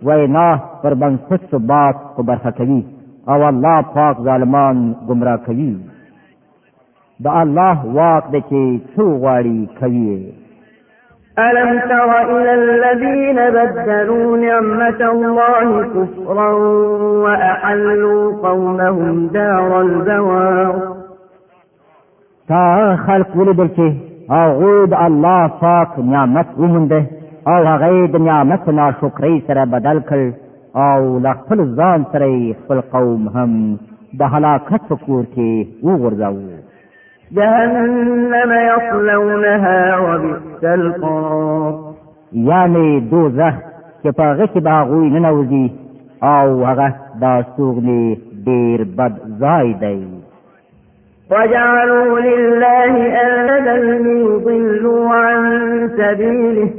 وینا 0.07 0.47
پر 0.83 0.93
بنسټ 1.01 1.51
ثبات 1.51 1.95
برخه 2.19 2.51
کوي 2.51 2.81
او 3.29 3.47
الله 3.49 3.81
پاک 3.81 4.17
ظالمان 4.23 4.95
گمراه 5.09 5.37
کوي 5.45 5.77
دا 7.23 7.31
الله 7.41 7.77
واک 7.93 8.23
د 8.33 8.37
چې 8.49 8.79
څو 8.95 9.03
غواړي 9.23 9.59
کوي 9.79 10.33
ألم 11.39 11.79
تر 11.89 12.09
إلى 12.35 12.53
الذين 12.53 13.37
بدلوا 13.57 14.37
نعمة 14.37 14.99
الله 15.13 15.83
كفرا 15.95 16.49
وأحلوا 17.23 18.23
قومهم 18.47 19.27
دار 19.27 19.71
البوار 19.81 20.73
تا 22.47 22.95
خلق 22.95 23.37
ولیدل 23.37 23.67
چې 23.75 23.87
هغه 24.31 24.85
د 24.87 24.93
الله 24.99 25.47
پاک 25.47 25.99
نعمت 25.99 26.47
ومنده 26.57 27.03
او 27.47 27.53
هغه 27.71 28.07
د 28.13 28.15
نعمت 28.29 28.69
ناشکرۍ 28.69 29.35
سره 29.47 29.65
بدل 29.65 29.99
کړ 30.09 30.42
او 30.75 31.19
لا 31.23 31.31
خپل 31.39 31.59
ځان 31.75 32.03
سره 32.13 32.53
خپل 32.59 32.79
قوم 32.91 33.27
هم 33.35 33.51
د 34.19 34.21
هلاکت 34.35 34.81
په 34.89 34.95
کور 35.05 35.25
کې 35.33 35.51
وغورځاوه 35.83 36.51
جهنم 37.31 38.51
يصلونها 38.71 39.99
وبئس 40.05 40.63
القرار 40.63 41.73
یعنی 42.49 42.99
دوزخ 43.11 43.53
چې 44.03 44.09
په 44.17 44.23
هغه 44.23 44.45
کې 44.45 44.59
به 44.59 44.71
هغوی 44.71 45.09
ننوځي 45.09 45.71
او 46.23 46.63
هغه 46.69 46.93
دا 47.21 47.35
سوغلي 47.57 48.17
ډېر 48.45 48.83
بد 48.97 49.13
ځای 49.39 49.73
دی 49.73 50.07
وجعلوا 51.31 52.19
لله 52.19 52.93
آلدا 53.21 53.77
ليضلوا 54.03 55.15
عن 55.15 55.43
سبيله 55.97 56.69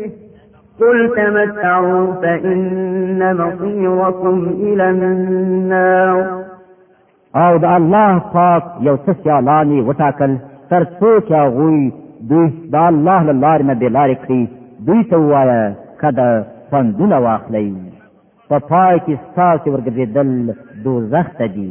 قل 0.80 1.10
تمتعوا 1.16 2.12
فإن 2.14 3.36
مصيركم 3.36 4.44
إلى 4.62 4.90
النار 4.90 6.16
او 7.44 7.52
د 7.56 7.64
الله 7.78 8.10
پاک 8.34 8.62
یو 8.86 8.96
څه 9.06 9.10
سیالانی 9.22 9.78
وټاکل 9.88 10.32
تر 10.70 10.82
څو 10.98 11.08
چې 11.26 11.32
هغوی 11.44 11.78
دوی 12.30 12.44
د 12.72 12.76
الله 12.90 13.18
له 13.28 13.34
لارې 13.44 13.64
نه 13.70 13.74
بېلارې 13.82 14.16
کړي 14.22 14.42
دوی 14.86 15.00
ته 15.10 15.16
ووایه 15.22 15.64
که 16.00 16.08
د 16.18 16.20
خوندونه 16.68 17.16
واخلئ 17.26 17.68
په 18.48 18.56
پای 18.70 18.94
کې 19.04 19.14
ستاسې 19.26 19.66
ورګرځېدل 19.72 20.28
دوزخ 20.84 21.26
ته 21.38 21.46
دي 21.54 21.70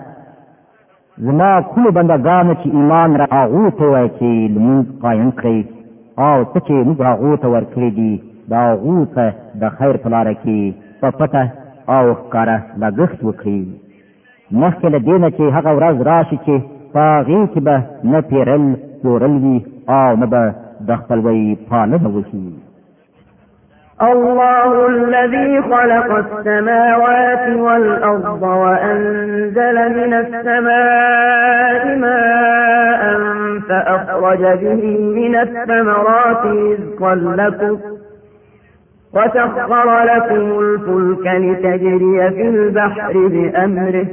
زما 1.25 1.49
کوم 1.73 1.83
بندگان 1.95 2.51
چې 2.61 2.67
ایمان 2.77 3.11
را 3.21 3.39
او 3.55 3.59
ته 3.77 3.85
وای 3.93 4.07
چې 4.17 4.29
لمونځ 4.53 4.85
قائم 5.03 5.27
کړي 5.39 5.59
او 6.27 6.35
ته 6.53 6.59
چې 6.65 6.73
موږ 6.87 6.99
هغه 7.09 7.29
ته 7.43 7.47
ورکړي 7.55 7.89
دي 7.97 8.13
دا 8.53 8.61
غوته 8.85 9.25
د 9.63 9.75
خیر 9.81 9.95
په 10.05 10.09
لار 10.13 10.27
کې 10.41 10.59
په 11.01 11.07
پټه 11.19 11.43
او 11.95 12.01
ښکارا 12.19 12.57
لګښت 12.81 13.19
وکړي 13.27 13.61
مخکې 14.61 14.87
له 14.95 14.99
دینه 15.09 15.29
چې 15.37 15.43
هغه 15.57 15.71
ورځ 15.77 15.97
راشي 16.09 16.37
چې 16.45 16.55
په 16.95 17.05
غي 17.27 17.39
کې 17.51 17.61
به 17.65 17.75
نه 18.11 18.19
پیرل 18.33 18.63
جوړل 19.05 19.33
وي 19.45 19.57
او 19.99 20.09
نه 20.21 20.27
به 20.33 20.43
د 20.87 20.99
خپلوي 21.01 21.45
پالنه 21.69 22.07
وکړي 22.15 22.47
الله 24.01 24.87
الذي 24.87 25.61
خلق 25.61 26.11
السماوات 26.17 27.55
والأرض 27.57 28.41
وأنزل 28.41 29.75
من 29.97 30.13
السماء 30.13 31.97
ماء 31.97 33.01
فأخرج 33.69 34.39
به 34.39 34.99
من 35.15 35.35
الثمرات 35.35 36.45
رزقا 36.45 37.15
لكم 37.15 37.79
وسخر 39.13 40.03
لكم 40.03 40.59
الفلك 40.59 41.27
لتجري 41.33 42.31
في 42.31 42.47
البحر 42.49 43.13
بأمره 43.27 44.07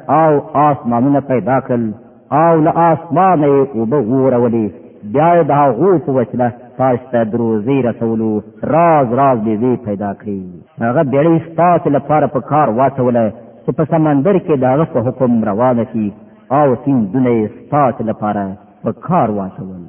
او 0.10 0.40
آسمانونه 0.56 1.20
پیدا 1.20 1.60
کړل 1.60 1.94
او 2.34 2.60
له 2.62 2.72
آسمانه 2.94 3.48
یې 3.48 3.66
اوبه 3.78 3.98
غورولې 4.00 4.70
بیا 5.14 5.30
یې 5.36 5.44
د 5.48 5.52
هغو 5.52 6.00
په 6.06 6.12
وسیله 6.18 6.52
تاسو 6.78 7.04
ته 7.12 7.24
د 7.24 7.34
روزي 7.36 7.82
رسولو 7.82 8.42
راز 8.64 9.14
راز 9.20 9.40
دې 9.40 9.78
پیدا 9.86 10.14
کړي 10.22 10.42
هغه 10.82 11.04
بیړې 11.04 11.52
ستاسو 11.52 11.90
لپاره 11.90 12.28
په 12.28 12.40
کار 12.52 12.70
واچوله 12.70 13.32
چې 13.66 13.72
په 13.78 13.86
سمندر 13.94 14.34
کې 14.46 14.56
د 14.58 14.64
هغه 14.74 14.86
په 14.94 15.00
حکم 15.06 15.44
روانه 15.50 15.84
کی 15.84 16.14
او 16.52 16.76
سیندونه 16.86 17.30
یې 17.30 17.50
ستاسو 17.66 18.04
لپاره 18.10 18.46
په 18.84 18.92
کار 19.08 19.30
واچول 19.32 19.82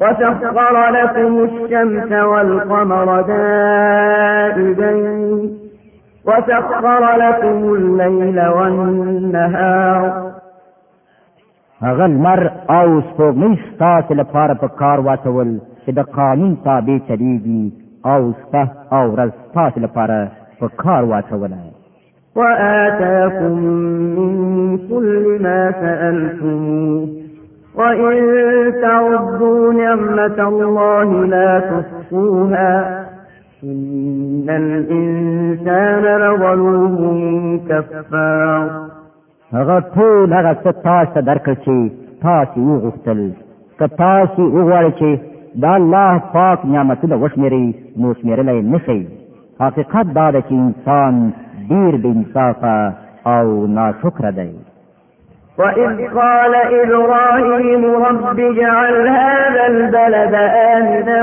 وسخر 0.00 0.72
لكم 0.96 1.32
الشمس 1.44 2.10
والقمر 2.12 3.20
دائبين 3.22 5.50
وسخر 6.26 7.02
لكم 7.16 7.58
الليل 7.74 8.40
والنهار 8.46 10.31
هغه 11.86 12.06
لمر 12.06 12.50
او 12.70 12.88
سپوږمۍ 13.08 13.54
ستاسو 13.72 14.14
لپاره 14.20 14.54
په 14.62 14.68
کار 14.80 14.98
واچول 15.06 15.50
چې 15.84 15.90
د 15.98 16.00
قانون 16.18 16.52
تابع 16.64 16.96
چلیږي 17.08 17.62
او 18.12 18.20
شپه 18.40 18.64
او 18.98 19.02
ورځ 19.14 19.32
ستاسو 19.48 19.80
لپاره 19.86 20.16
په 20.60 20.66
کار 20.82 21.04
واچوله 21.04 21.58
وآتاكم 22.36 23.52
من 24.18 24.30
كل 24.88 25.38
ما 25.44 25.60
سألتموه 25.84 27.08
وإن 27.76 28.22
تعدوا 28.82 29.72
نعمة 29.72 30.38
الله 30.50 31.08
لا 31.34 31.50
تحصوها 31.70 33.00
إن 33.64 34.46
الإنسان 34.48 36.02
لظلوم 36.22 37.60
كفار 37.68 38.91
هغه 39.56 39.76
ټول 39.94 40.26
هغه 40.38 40.52
څه 40.64 40.70
تاسو 40.88 41.18
درکړ 41.30 41.54
چې 41.64 41.76
تاسو 42.26 42.58
وغوښتل 42.70 43.20
که 43.78 43.86
تاسو 44.04 44.42
وغواړئ 44.56 44.92
چې 45.00 45.10
دا 45.64 45.72
الله 45.80 46.12
پاک 46.36 46.58
نعمتونه 46.74 47.14
وشمیري 47.22 47.66
نو 48.00 48.08
شمیرلی 48.20 48.58
نشئ 48.72 49.00
حقیقت 49.66 50.06
دا 50.18 50.26
ده 50.34 50.40
چې 50.48 50.54
انسان 50.64 51.14
ډیر 51.70 51.92
بې 52.02 52.10
انصافه 52.18 52.78
او 53.34 53.46
ناشکره 53.76 54.30
دی 54.38 54.50
وإذ 55.58 55.98
قال 56.18 56.52
إبراهيم 56.84 57.82
رب 58.06 58.38
اجعل 58.52 58.96
هذا 59.24 59.62
البلد 59.74 60.34
آمنا 60.74 61.20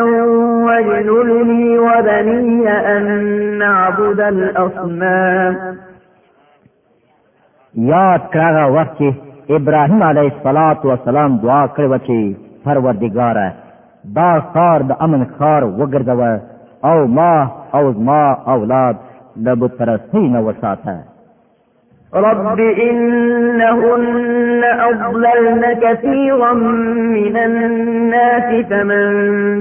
واجنلني 0.68 1.78
وبني 1.86 2.70
أن 2.98 3.04
نعبد 3.62 4.20
الأصنام 4.20 5.56
یاد 7.92 8.22
کړه 8.34 8.64
وخت 8.76 8.94
چې 9.00 9.08
ابراهیم 9.58 10.02
علیه 10.12 10.30
السلام 10.32 11.38
دعا 11.44 11.62
کړو 11.76 11.98
چې 12.08 12.18
پروردګار 12.66 13.36
دا 14.18 14.30
خار 14.52 14.80
د 14.90 14.92
امن 15.06 15.22
خار 15.38 15.62
وګرځوه 15.80 16.32
او 16.90 16.98
ما 17.18 17.34
او 17.78 17.84
ما 18.08 18.24
اولاد 18.56 18.96
د 19.46 19.48
بت 19.60 19.72
پرستی 19.80 20.24
نه 20.36 20.40
وساته 20.48 20.96
رب 22.16 22.60
إنهن 22.60 24.64
أضللن 24.80 25.62
كثيرا 25.82 26.54
من 27.14 27.38
الناس 27.38 28.66
فمن 28.66 29.14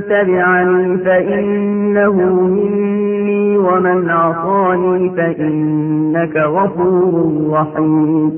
تبعني 0.03 0.99
فإنه 0.99 2.13
مني 2.43 3.57
ومن 3.57 4.11
عصاني 4.11 5.11
فإنك 5.17 6.37
غفور 6.37 7.33
رحيم 7.51 8.33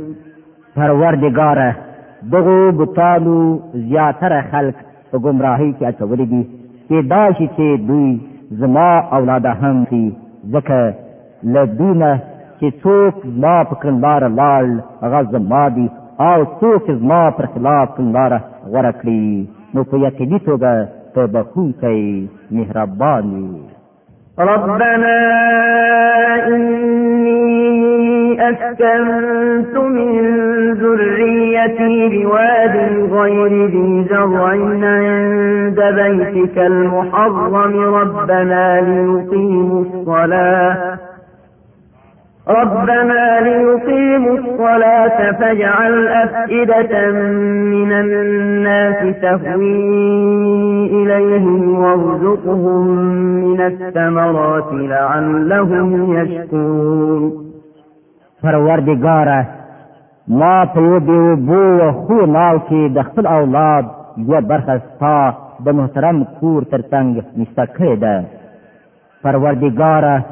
پروردگاره 0.76 1.74
دغو 2.22 2.70
بطانو 2.70 3.60
زیاتره 3.74 4.40
خلق 4.52 4.74
په 5.12 5.16
گمراهی 5.18 5.74
کې 5.78 5.82
اچولي 5.84 6.24
دي 6.24 6.46
کېدای 6.88 7.34
شي 7.34 7.48
چې 7.48 7.78
دوی 7.88 8.20
زما 8.50 8.98
اولاده 9.12 9.48
هم 9.62 9.84
سي 9.90 10.12
ځکه 10.54 10.94
له 11.44 11.64
چې 12.60 12.68
څوک 12.84 13.14
ما 13.42 13.56
په 13.68 13.74
کندار 13.82 14.22
لال 14.40 14.68
هغه 15.04 15.20
زما 15.34 15.62
دي 15.76 15.86
او 16.30 16.38
څوک 16.60 16.84
زما 17.00 17.22
پر 17.36 17.44
خلاف 17.52 17.86
کندار 17.96 18.32
غوره 18.72 18.92
کړي 19.00 19.26
نو 19.74 19.80
په 19.90 19.96
یقیني 20.06 20.38
توګه 20.48 20.72
ته 21.14 21.20
بخونکی 21.34 22.00
مهربان 22.56 23.24
وي 23.44 23.50
ربنا 24.52 25.08
إني 26.52 27.50
أسكنت 28.50 29.72
من 29.96 30.14
ذريتي 30.82 31.94
بواد 32.12 32.74
غير 33.16 33.52
ذي 33.72 34.04
زرع 34.10 34.42
عند 34.48 35.78
بيتك 36.00 36.56
المحرم 36.68 37.74
ربنا 38.00 38.64
ليقيموا 38.86 39.80
الصلاة 39.86 40.98
ربنا 42.50 43.40
ليقيموا 43.40 44.34
الصلاة 44.38 45.32
فاجعل 45.32 46.08
أفئدة 46.08 47.10
من 47.80 47.92
الناس 47.92 49.16
تهوي 49.20 49.66
إليهم 51.02 51.78
وارزقهم 51.82 52.86
من 53.44 53.60
الثمرات 53.60 54.68
لعلهم 54.72 55.90
يشكرون 56.18 57.32
پروردگاره 58.44 59.38
ما 60.28 60.64
په 60.74 60.80
یو 60.80 61.00
بې 61.00 61.12
اوبو 61.12 61.80
او 61.82 61.92
خو 62.02 62.26
مال 62.26 62.60
کې 62.68 62.90
د 62.96 63.02
خپل 63.08 63.26
اولاد 63.26 63.84
یوه 64.16 64.40
برخه 64.40 64.78
ستا 64.78 65.16
د 65.64 65.68
محترم 65.80 66.22
کور 66.40 66.62
تر 66.62 66.82
څنګ 66.82 67.22
نشته 67.38 67.64
کړې 67.64 67.98
ده 67.98 68.24
پروردګاره 69.24 70.24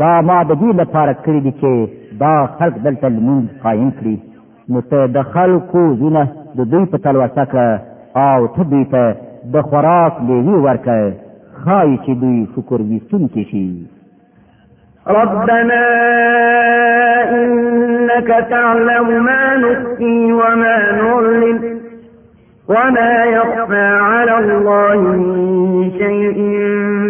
دا 0.00 0.12
ما 0.28 0.38
د 0.50 0.52
دې 0.60 0.70
لپاره 0.80 1.12
کړی 1.24 1.40
دی 1.44 1.52
چې 1.60 1.72
دا 2.22 2.34
خلق 2.58 2.76
دلته 2.86 3.06
لمونځ 3.08 3.44
قایم 3.64 3.90
کړي 3.98 4.16
نو 4.68 4.80
ته 4.90 4.98
د 5.16 5.22
خلقو 5.34 5.82
وینه 6.00 6.24
د 6.56 6.60
دوی 6.72 6.84
په 6.92 6.98
تلوسه 7.04 7.44
کړه 7.52 7.68
او 8.26 8.46
ته 8.54 8.62
دوی 8.72 8.84
ته 8.92 9.02
د 9.54 9.62
خوراک 9.68 10.12
لیوي 10.28 10.54
ورکړه 10.66 11.12
ښایي 11.64 11.98
چې 12.04 12.12
دوی 12.22 12.46
شکر 12.54 12.80
ویستونکي 12.82 13.44
شي 13.50 13.68
ربنا 15.06 15.86
إنك 17.40 18.28
تعلم 18.50 19.08
ما 19.26 19.56
نخفي 19.56 20.32
وما 20.32 20.76
نعلن 21.00 21.58
وما 22.68 23.12
يخفى 23.24 23.86
على 24.10 24.34
الله 24.38 25.00
من 25.12 25.90
شيء 26.00 26.38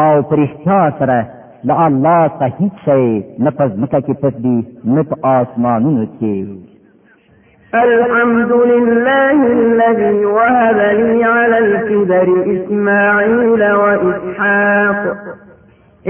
او 0.00 0.12
پرښتیا 0.22 0.80
سره 0.98 1.18
د 1.68 1.70
الله 1.86 2.30
صحیح 2.44 2.72
شي 2.84 3.22
نه 3.38 3.50
پزمکه 3.50 4.00
کې 4.00 4.14
پدې 4.22 4.56
نه 4.94 5.02
په 5.02 5.16
آسمانونو 5.38 6.06
کې 6.20 6.72
الحمد 7.82 8.52
لله 8.72 9.38
الذي 9.60 10.18
وهب 10.36 10.76
لي 11.00 11.24
على 11.34 11.58
الكبر 11.66 12.26
إسماعيل 12.56 13.62
وإسحاق 13.82 15.00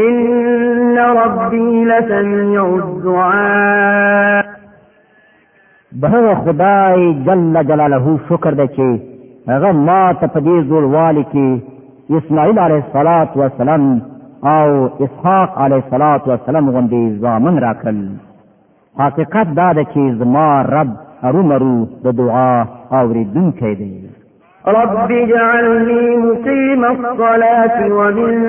إن 0.06 0.98
ربي 1.22 1.72
لسميع 1.90 2.64
الدعاء 2.82 4.44
بهو 6.00 6.26
خدای 6.44 6.98
جل 7.26 7.54
جلاله 7.68 8.06
شکر 8.28 8.52
دی 8.60 8.66
چې 8.76 8.88
هغه 9.52 9.72
ما 9.88 10.12
ته 10.20 10.26
په 10.34 10.38
دې 10.46 10.56
زول 10.68 10.84
والی 10.96 11.24
کې 11.32 11.48
اسماعیل 12.18 12.58
علیه 12.58 13.36
والسلام 13.36 13.82
او 14.54 14.68
اسحاق 15.04 15.58
علیه 15.64 15.80
الصلاه 15.84 16.22
والسلام 16.26 16.70
غوندي 16.76 17.04
زامن 17.24 17.58
راکړل 17.66 17.98
حقیقت 19.04 19.54
دا 19.60 19.72
ده 19.72 19.82
چې 19.84 20.18
زما 20.22 20.48
رب 20.62 20.92
ارومرو 21.28 21.76
د 22.04 22.06
دعا 22.18 22.48
اوریدونکی 22.96 23.68
دی 23.76 23.92
رب 24.76 24.94
اجعلني 24.96 26.02
مقيم 26.26 26.82
الصلاة 26.84 27.78
ومن 27.98 28.42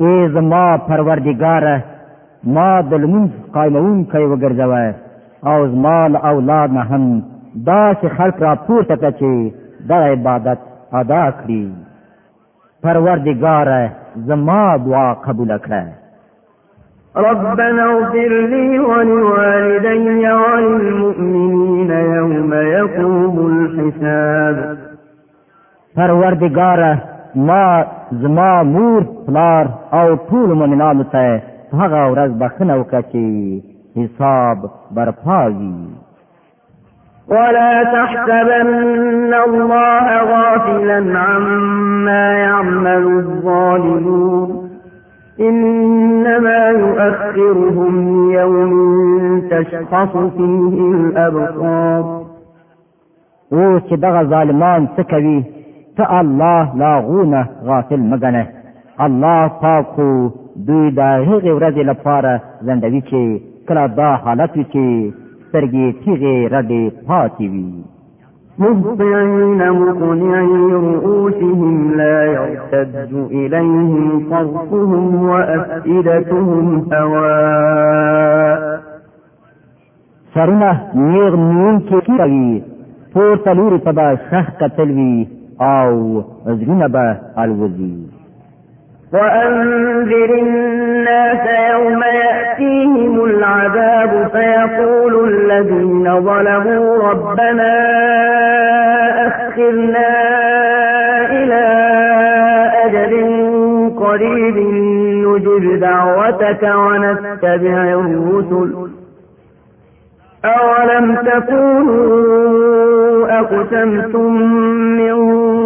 ای 0.00 0.14
زما 0.36 0.64
پروردگار 0.90 1.64
ما 2.58 2.72
د 2.90 2.92
لمونځ 3.02 3.30
قائمون 3.54 3.98
کوي 4.12 4.26
وګرځوه 4.30 4.86
او 5.50 5.58
زما 5.72 5.96
اولاد 6.32 6.68
نه 6.76 6.82
هم 6.90 7.04
دا 7.54 7.82
چې 7.94 8.06
خلق 8.18 8.36
را 8.46 8.54
پورته 8.66 8.96
کړي 8.96 9.52
دا 9.88 9.98
عبادت 10.12 10.58
ادا 11.02 11.24
کړي 11.40 11.66
پروردگار 12.84 13.68
زما 14.26 14.76
دعا 14.76 15.14
قبول 15.14 15.58
کړه 15.58 15.82
ربنا 17.28 17.84
اغفر 17.96 18.32
لي 18.52 18.78
ولوالدي 18.78 20.28
وللمؤمنين 20.44 21.90
يوم 22.16 22.52
يقوم 22.78 23.36
الحساب 23.52 24.76
پروردگار 25.96 26.80
ما 27.34 27.82
زما 28.22 28.52
مور 28.76 29.02
پلار 29.26 29.66
او 30.00 30.06
ټول 30.28 30.50
مؤمنانو 30.60 31.04
ته 31.16 31.28
هغه 31.80 32.00
ورځ 32.12 32.32
بخنه 32.42 32.74
وکړي 32.80 33.60
حساب 33.98 34.58
برپاوي 34.94 35.78
ولا 37.28 37.84
تحسبن 37.84 39.34
الله 39.46 40.08
غافلا 40.22 41.18
عما 41.18 42.32
يعمل 42.38 43.06
الظالمون 43.06 44.68
إنما 45.40 46.68
يؤخرهم 46.68 47.96
يوم 48.30 49.42
تشخص 49.50 50.16
فيه 50.16 50.78
الأبصار 50.94 52.24
اوس 53.52 53.82
چې 53.82 53.94
دغه 53.96 54.22
ظالمان 54.22 54.88
څه 54.98 55.02
کوي 55.02 55.44
ته 55.96 56.20
الله 56.20 56.76
لاغونه 56.76 57.46
غافل 57.64 58.00
مګنه 58.10 58.46
الله 59.00 59.48
پاکو 59.62 60.30
دوی 60.66 60.90
د 60.98 61.00
هغې 61.28 61.50
ورځې 61.58 61.78
لپاره 61.90 62.40
زندوي 62.66 63.00
چې 63.10 63.40
کله 63.68 63.86
دا 63.86 64.10
حالت 64.16 64.52
وي 64.56 64.64
چې 64.72 64.84
سترګې 65.56 65.86
چیغې 66.02 66.34
رډې 66.52 66.84
پاتې 67.08 67.46
وي 67.52 67.70
مهطعين 68.62 69.60
مقنعي 69.80 70.58
رؤوسهم 70.86 71.74
لا 72.00 72.16
يرتد 72.36 73.12
إليهم 73.40 74.06
طرفهم 74.32 75.02
وأفئدتهم 75.30 76.66
هواء 76.92 78.58
سرونه 80.34 80.70
نیغ 81.12 81.32
نیون 81.50 81.76
کې 81.88 81.96
کوي 82.18 82.48
پورته 83.12 83.50
لوري 83.58 83.78
ته 83.86 83.92
به 83.98 84.06
شخ 84.30 84.46
کتل 84.60 84.88
وي 84.98 85.14
او 85.78 85.90
زړونه 86.58 86.86
به 86.94 87.06
الوزي 87.42 87.98
وأنذر 89.14 90.34
الناس 90.42 91.46
يوم 91.72 92.00
يأتيهم 92.02 93.24
العذاب 93.24 94.30
فيقول 94.32 95.28
الذين 95.34 96.20
ظلموا 96.20 97.08
ربنا 97.10 97.74
أخرنا 99.26 100.08
إلى 101.30 101.64
أجل 102.84 103.14
قريب 103.98 104.56
نجب 105.26 105.80
دعوتك 105.80 106.62
ونتبع 106.62 107.84
الرسل 107.84 108.74
أولم 110.44 111.14
تكونوا 111.14 112.50
أقسمتم 113.40 114.32
من 114.98 115.16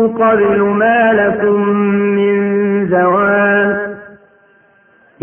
قبل 0.08 0.58
ما 0.62 0.98
لكم 1.12 1.61
من 1.92 2.38
الزوال 2.88 3.92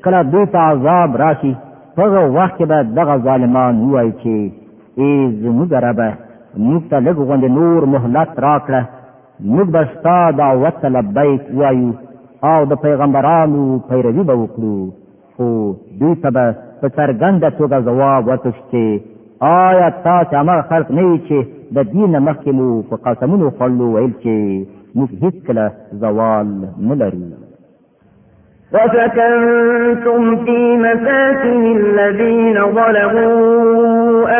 کله 0.05 0.23
دې 0.33 0.43
ته 0.53 0.59
عذاب 0.71 1.17
راشي 1.23 1.53
هغه 1.99 2.21
وخت 2.39 2.59
کې 2.59 2.65
به 2.65 2.83
دغه 2.99 3.17
ظالمان 3.27 3.83
وایي 3.91 4.13
چې 4.23 4.37
ای 5.01 5.11
زموږ 5.43 5.71
رب 5.87 6.01
موږ 6.67 6.83
ته 6.91 6.97
لږ 7.07 7.17
غوند 7.29 7.45
نور 7.59 7.85
مهلت 7.95 8.31
راکړه 8.47 8.83
موږ 9.53 9.67
به 9.75 9.85
ستا 9.95 10.17
دعوت 10.41 10.75
ته 10.83 10.89
لبیک 10.97 11.43
وایو 11.61 11.93
او 12.49 12.59
د 12.71 12.83
پیغمبرانو 12.85 13.63
پیروي 13.89 14.23
به 14.29 14.35
وکړو 14.43 14.77
خو 15.37 15.47
دوی 16.01 16.15
ته 16.23 16.29
به 16.35 16.45
په 16.81 16.89
څرګنده 16.99 17.49
توګه 17.59 17.79
ځواب 17.89 18.23
وتښتي 18.31 18.89
آیا 19.43 19.91
تاسو 19.91 20.37
هغه 20.37 20.61
خلق 20.71 20.87
نه 20.97 21.03
یې 21.03 21.19
چې 21.29 21.39
د 21.75 21.79
دینه 21.93 22.19
مخکې 22.19 22.51
مو 22.51 22.83
په 22.83 22.97
قسمونو 23.07 23.51
خلو 23.59 23.87
ویل 23.95 24.13
چې 24.19 24.37
موږ 24.97 25.11
هیڅکله 25.23 25.67
زوال 25.93 26.47
نه 26.91 26.95
لرو 27.01 27.41
وسكنتم 28.75 30.37
في 30.45 30.77
مساكن 30.85 31.65
الذين 31.81 32.55
ظلموا 32.79 33.91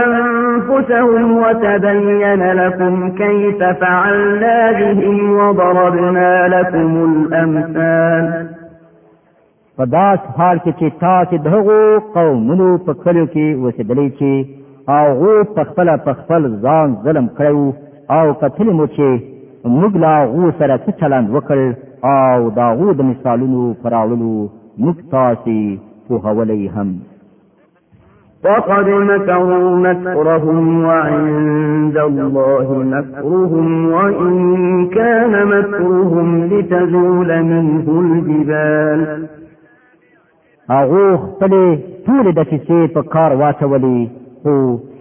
أنفسهم 0.05 1.37
وتبين 1.39 2.47
لكم 2.61 3.11
كيف 3.11 3.63
فعلنا 3.81 4.73
بهم 4.73 5.37
وضربنا 5.39 6.49
لكم 6.57 6.91
الأمثال 7.09 8.33
فداس 9.79 10.19
حال 10.39 10.59
کې 10.65 10.73
چې 10.81 11.01
تاسو 11.01 11.37
دغه 11.37 12.03
قومونو 12.15 12.79
په 12.79 12.93
کلیو 12.93 13.27
کې 13.27 13.39
وسیدلې 13.39 14.11
چې 14.19 14.61
او 14.89 15.13
غو 15.19 15.35
پخپل 15.55 15.89
پخپل 16.05 16.51
ځان 16.63 16.95
ظلم 17.05 17.27
کړو 17.39 17.73
او 18.11 18.33
قتل 18.41 18.67
مو 18.71 18.87
چې 18.87 19.21
موږ 19.65 19.97
لا 19.97 20.25
غو 20.25 20.51
سره 20.59 20.77
څه 20.79 20.93
چلند 21.01 21.31
وکړ 21.31 21.59
او 22.05 22.51
دا 22.51 22.75
غو 22.77 22.93
د 22.93 23.01
مثالونو 23.11 23.75
پراولو 23.85 24.49
موږ 24.79 24.95
تاسو 25.11 25.77
په 26.09 26.19
حواله 26.19 26.71
هم 26.75 26.91
وقد 28.45 28.89
مكروا 28.89 29.71
مكرهم 29.77 30.85
وعند 30.85 31.97
الله 31.99 32.79
مكرهم 32.93 33.91
وإن 33.91 34.87
كان 34.87 35.33
مكرهم 35.47 36.45
لتزول 36.45 37.43
منه 37.43 37.87
الجبال 38.01 39.27
اغوخ 40.71 41.39
پلی 41.41 41.77
طول 42.07 42.33
دسیسه 42.33 42.87
په 42.95 43.03
کار 43.03 43.33
واچولی 43.33 44.11
خو 44.43 44.55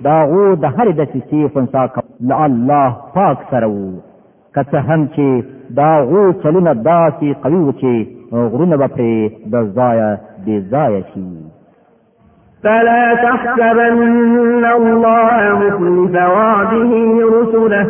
داغو 0.08 0.44
د 0.64 0.66
هر 0.78 0.88
د 0.98 1.02
چې 1.12 1.38
پنسا 1.54 1.84
کول 1.94 2.32
الله 2.46 2.90
پاک 3.14 3.38
سره 3.54 3.68
وو 3.76 3.86
کته 4.58 4.80
هم 4.90 5.02
چې 5.16 5.28
داغو 5.80 6.22
چلونه 6.44 6.74
داسې 6.90 7.30
قوي 7.46 7.62
و 7.66 7.72
چې 7.72 7.94
غرونه 8.52 8.78
به 8.82 8.88
پرې 8.96 9.20
د 9.54 9.56
ځایه 9.78 10.12
بې 10.46 10.58
ځایه 10.72 11.04
شي 11.12 11.30
فلا 12.64 13.04
تحسبن 13.26 14.66
الله 14.80 15.44
مخلف 15.64 16.16
وعده 16.38 16.92
رسله 17.38 17.86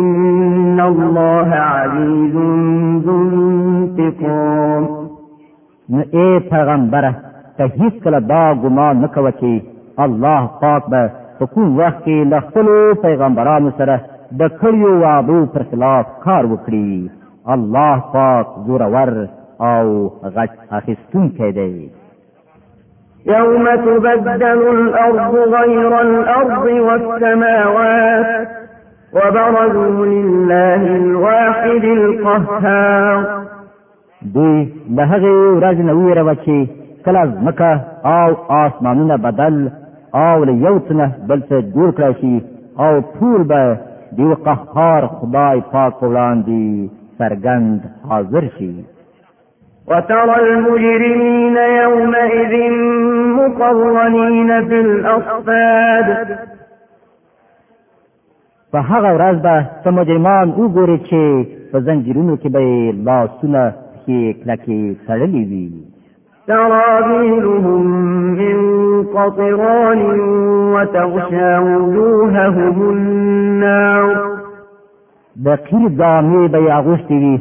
إن 0.00 0.80
الله 0.86 1.48
عزيز 1.74 2.34
ذو 3.06 3.16
انتقام 3.44 4.82
اے 6.18 6.28
پیغمبره 6.50 7.14
ته 7.58 7.64
هیڅ 7.78 8.02
کله 8.04 8.20
دا 8.34 8.44
ګمان 8.66 8.96
نکوه 9.06 9.30
چې 9.40 9.54
الله 10.00 10.48
پاک 10.60 10.82
به 10.90 11.10
په 11.38 11.46
کوم 11.46 11.78
وخت 11.80 11.98
کې 12.04 12.08
له 12.32 12.40
خپلو 12.40 12.76
پیغمبرانو 13.02 13.70
سره 13.78 13.96
د 14.40 14.48
کړیو 14.60 14.88
وعدو 15.02 15.44
پر 15.52 15.62
خلاف 15.70 16.06
کار 16.24 16.44
وکړي 16.46 17.10
الله 17.46 18.00
پاک 18.16 18.46
زورور 18.66 19.16
او 19.68 19.84
غچ 20.36 20.50
اخیستونکی 20.78 21.50
دی 21.58 21.90
يوم 23.26 23.64
تبدل 23.86 24.60
الأرض 24.78 25.34
غير 25.54 26.00
الأرض 26.00 26.64
والسماوات 26.86 28.46
وبرزوا 29.14 30.06
لله 30.06 30.80
الواحد 31.02 31.84
القهار 31.98 33.16
دی 34.22 34.72
لهغه 34.98 35.32
ورځ 35.56 35.80
نوې 35.90 36.12
راوچی 36.18 36.60
کله 37.04 37.24
مکه 37.42 37.80
او 38.04 38.30
آسمانونه 38.52 39.16
بدل 39.16 39.68
او 40.24 40.38
له 40.48 40.52
یو 40.66 40.76
څه 40.86 40.94
بل 41.28 41.38
څه 41.48 41.56
جوړ 41.74 41.88
کړی 41.98 42.12
شي 42.20 42.34
او 42.82 42.90
ټول 43.16 43.40
به 43.50 43.60
د 44.16 44.18
یو 44.26 44.32
قهار 44.46 45.02
خدای 45.16 45.56
پاک 45.72 45.92
په 46.00 46.04
وړاندې 46.12 46.62
سرګند 47.18 47.80
حاضر 48.10 48.44
شي 48.56 48.72
وترى 49.90 50.34
المجرمين 50.46 51.56
يومئذ 51.82 52.52
مقرنين 53.38 54.50
في 54.68 54.76
الأصفاد 54.86 56.06
په 58.72 58.78
هغه 58.90 59.10
ورځ 59.16 59.36
به 59.46 59.54
ته 59.82 59.88
مجرمان 59.98 60.46
وګورې 60.60 60.98
چې 61.08 61.22
په 61.70 61.76
زنجیرونو 61.86 62.34
کې 62.40 62.48
به 62.54 62.62
لاسونه 63.08 63.62
پښې 64.00 64.20
کلکې 64.40 64.80
تړلې 65.06 65.42
وي 65.50 65.66
سرابيلهم 66.46 67.86
من 68.38 68.56
قطران 69.06 70.00
وتغشى 70.74 71.58
وجوههم 71.58 72.82
النار 72.92 74.06
د 75.46 75.48
قیر 75.48 75.88
دامې 76.00 76.42
به 76.52 76.74
اغوستې 76.78 77.18
وي 77.24 77.36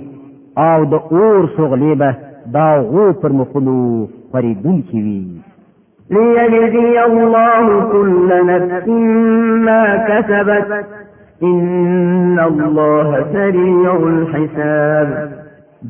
او 0.58 0.80
د 0.94 0.96
اور 1.12 1.42
شغلې 1.58 1.94
به 2.02 2.12
دا 2.56 2.68
غو 2.90 3.06
پر 3.22 3.32
مخلو 3.40 4.08
فریدون 4.34 4.78
کی 4.88 5.00
وي 5.02 5.42
ليجزي 6.12 7.06
الله 7.10 7.66
كل 7.94 8.30
نفس 8.52 8.88
ما 9.68 9.84
كسبت 10.10 10.70
ان 11.44 12.40
الله 12.40 13.26
سريع 13.34 13.96
الحساب 14.14 15.08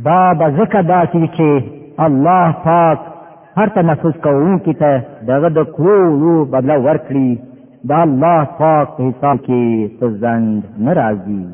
دا 0.07 0.33
به 0.39 0.47
ځکه 0.65 0.81
داسې 0.93 1.29
چې 1.37 1.74
الله 1.99 2.51
پاک 2.63 2.97
هر 3.57 3.67
تنفس 3.69 4.17
کوونکی 4.23 4.73
ته 4.73 5.03
دغه 5.27 5.49
د 5.49 5.63
کوو 5.63 6.45
بدلا 6.45 6.77
ورکړي 6.79 7.39
دا 7.89 8.01
الله 8.03 8.43
پاک 8.59 8.87
حساب 8.99 9.37
کې 9.45 9.89
سزند 9.99 10.63
ناراضي 10.79 11.45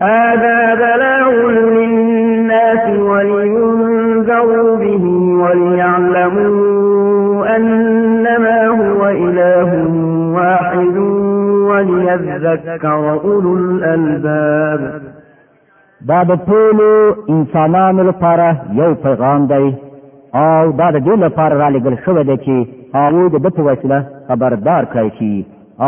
هذا 0.00 0.58
بلاغ 0.74 1.30
للناس 1.56 2.84
ولينذروا 2.98 4.76
به 4.76 5.04
وليعلموا 5.42 7.56
أنما 7.56 8.66
هو 8.66 9.06
إله 9.08 9.70
واحد 10.36 10.96
وليذكر 11.68 13.10
أولو 13.24 13.56
الألباب 13.56 15.00
دا 16.08 16.18
د 16.30 16.32
ټولو 16.48 16.88
انسانانو 17.34 18.02
لپاره 18.10 18.46
یو 18.80 18.90
پیغام 19.04 19.40
دی 19.52 19.68
او 20.46 20.62
دا 20.80 20.88
د 20.94 20.98
دې 21.06 21.14
لپاره 21.26 21.54
را 21.62 21.68
لګل 21.76 21.94
شوی 22.04 22.22
دی 22.28 22.36
چې 22.44 22.56
هغوی 22.96 23.26
د 23.30 23.36
ده 23.44 23.50
په 23.56 23.62
وسیله 23.68 23.98
خبردار 24.28 24.82
کړی 24.92 25.10
شي 25.18 25.34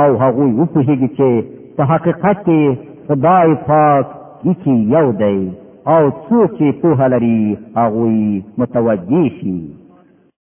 او 0.01 0.09
هغوی 0.23 0.51
وپوهېږي 0.55 1.09
چې 1.19 1.31
په 1.77 1.83
حقیقت 1.91 2.37
کې 2.47 2.61
خدای 3.09 3.49
پاک 3.69 4.05
یکی 4.49 4.75
یو 4.97 5.07
دی 5.23 5.39
او 5.93 6.03
څوک 6.27 6.49
چې 6.59 6.67
پوهه 6.83 7.07
لري 7.13 7.41
هغوی 7.81 8.27
متوجه 8.61 9.27
شي 9.39 9.61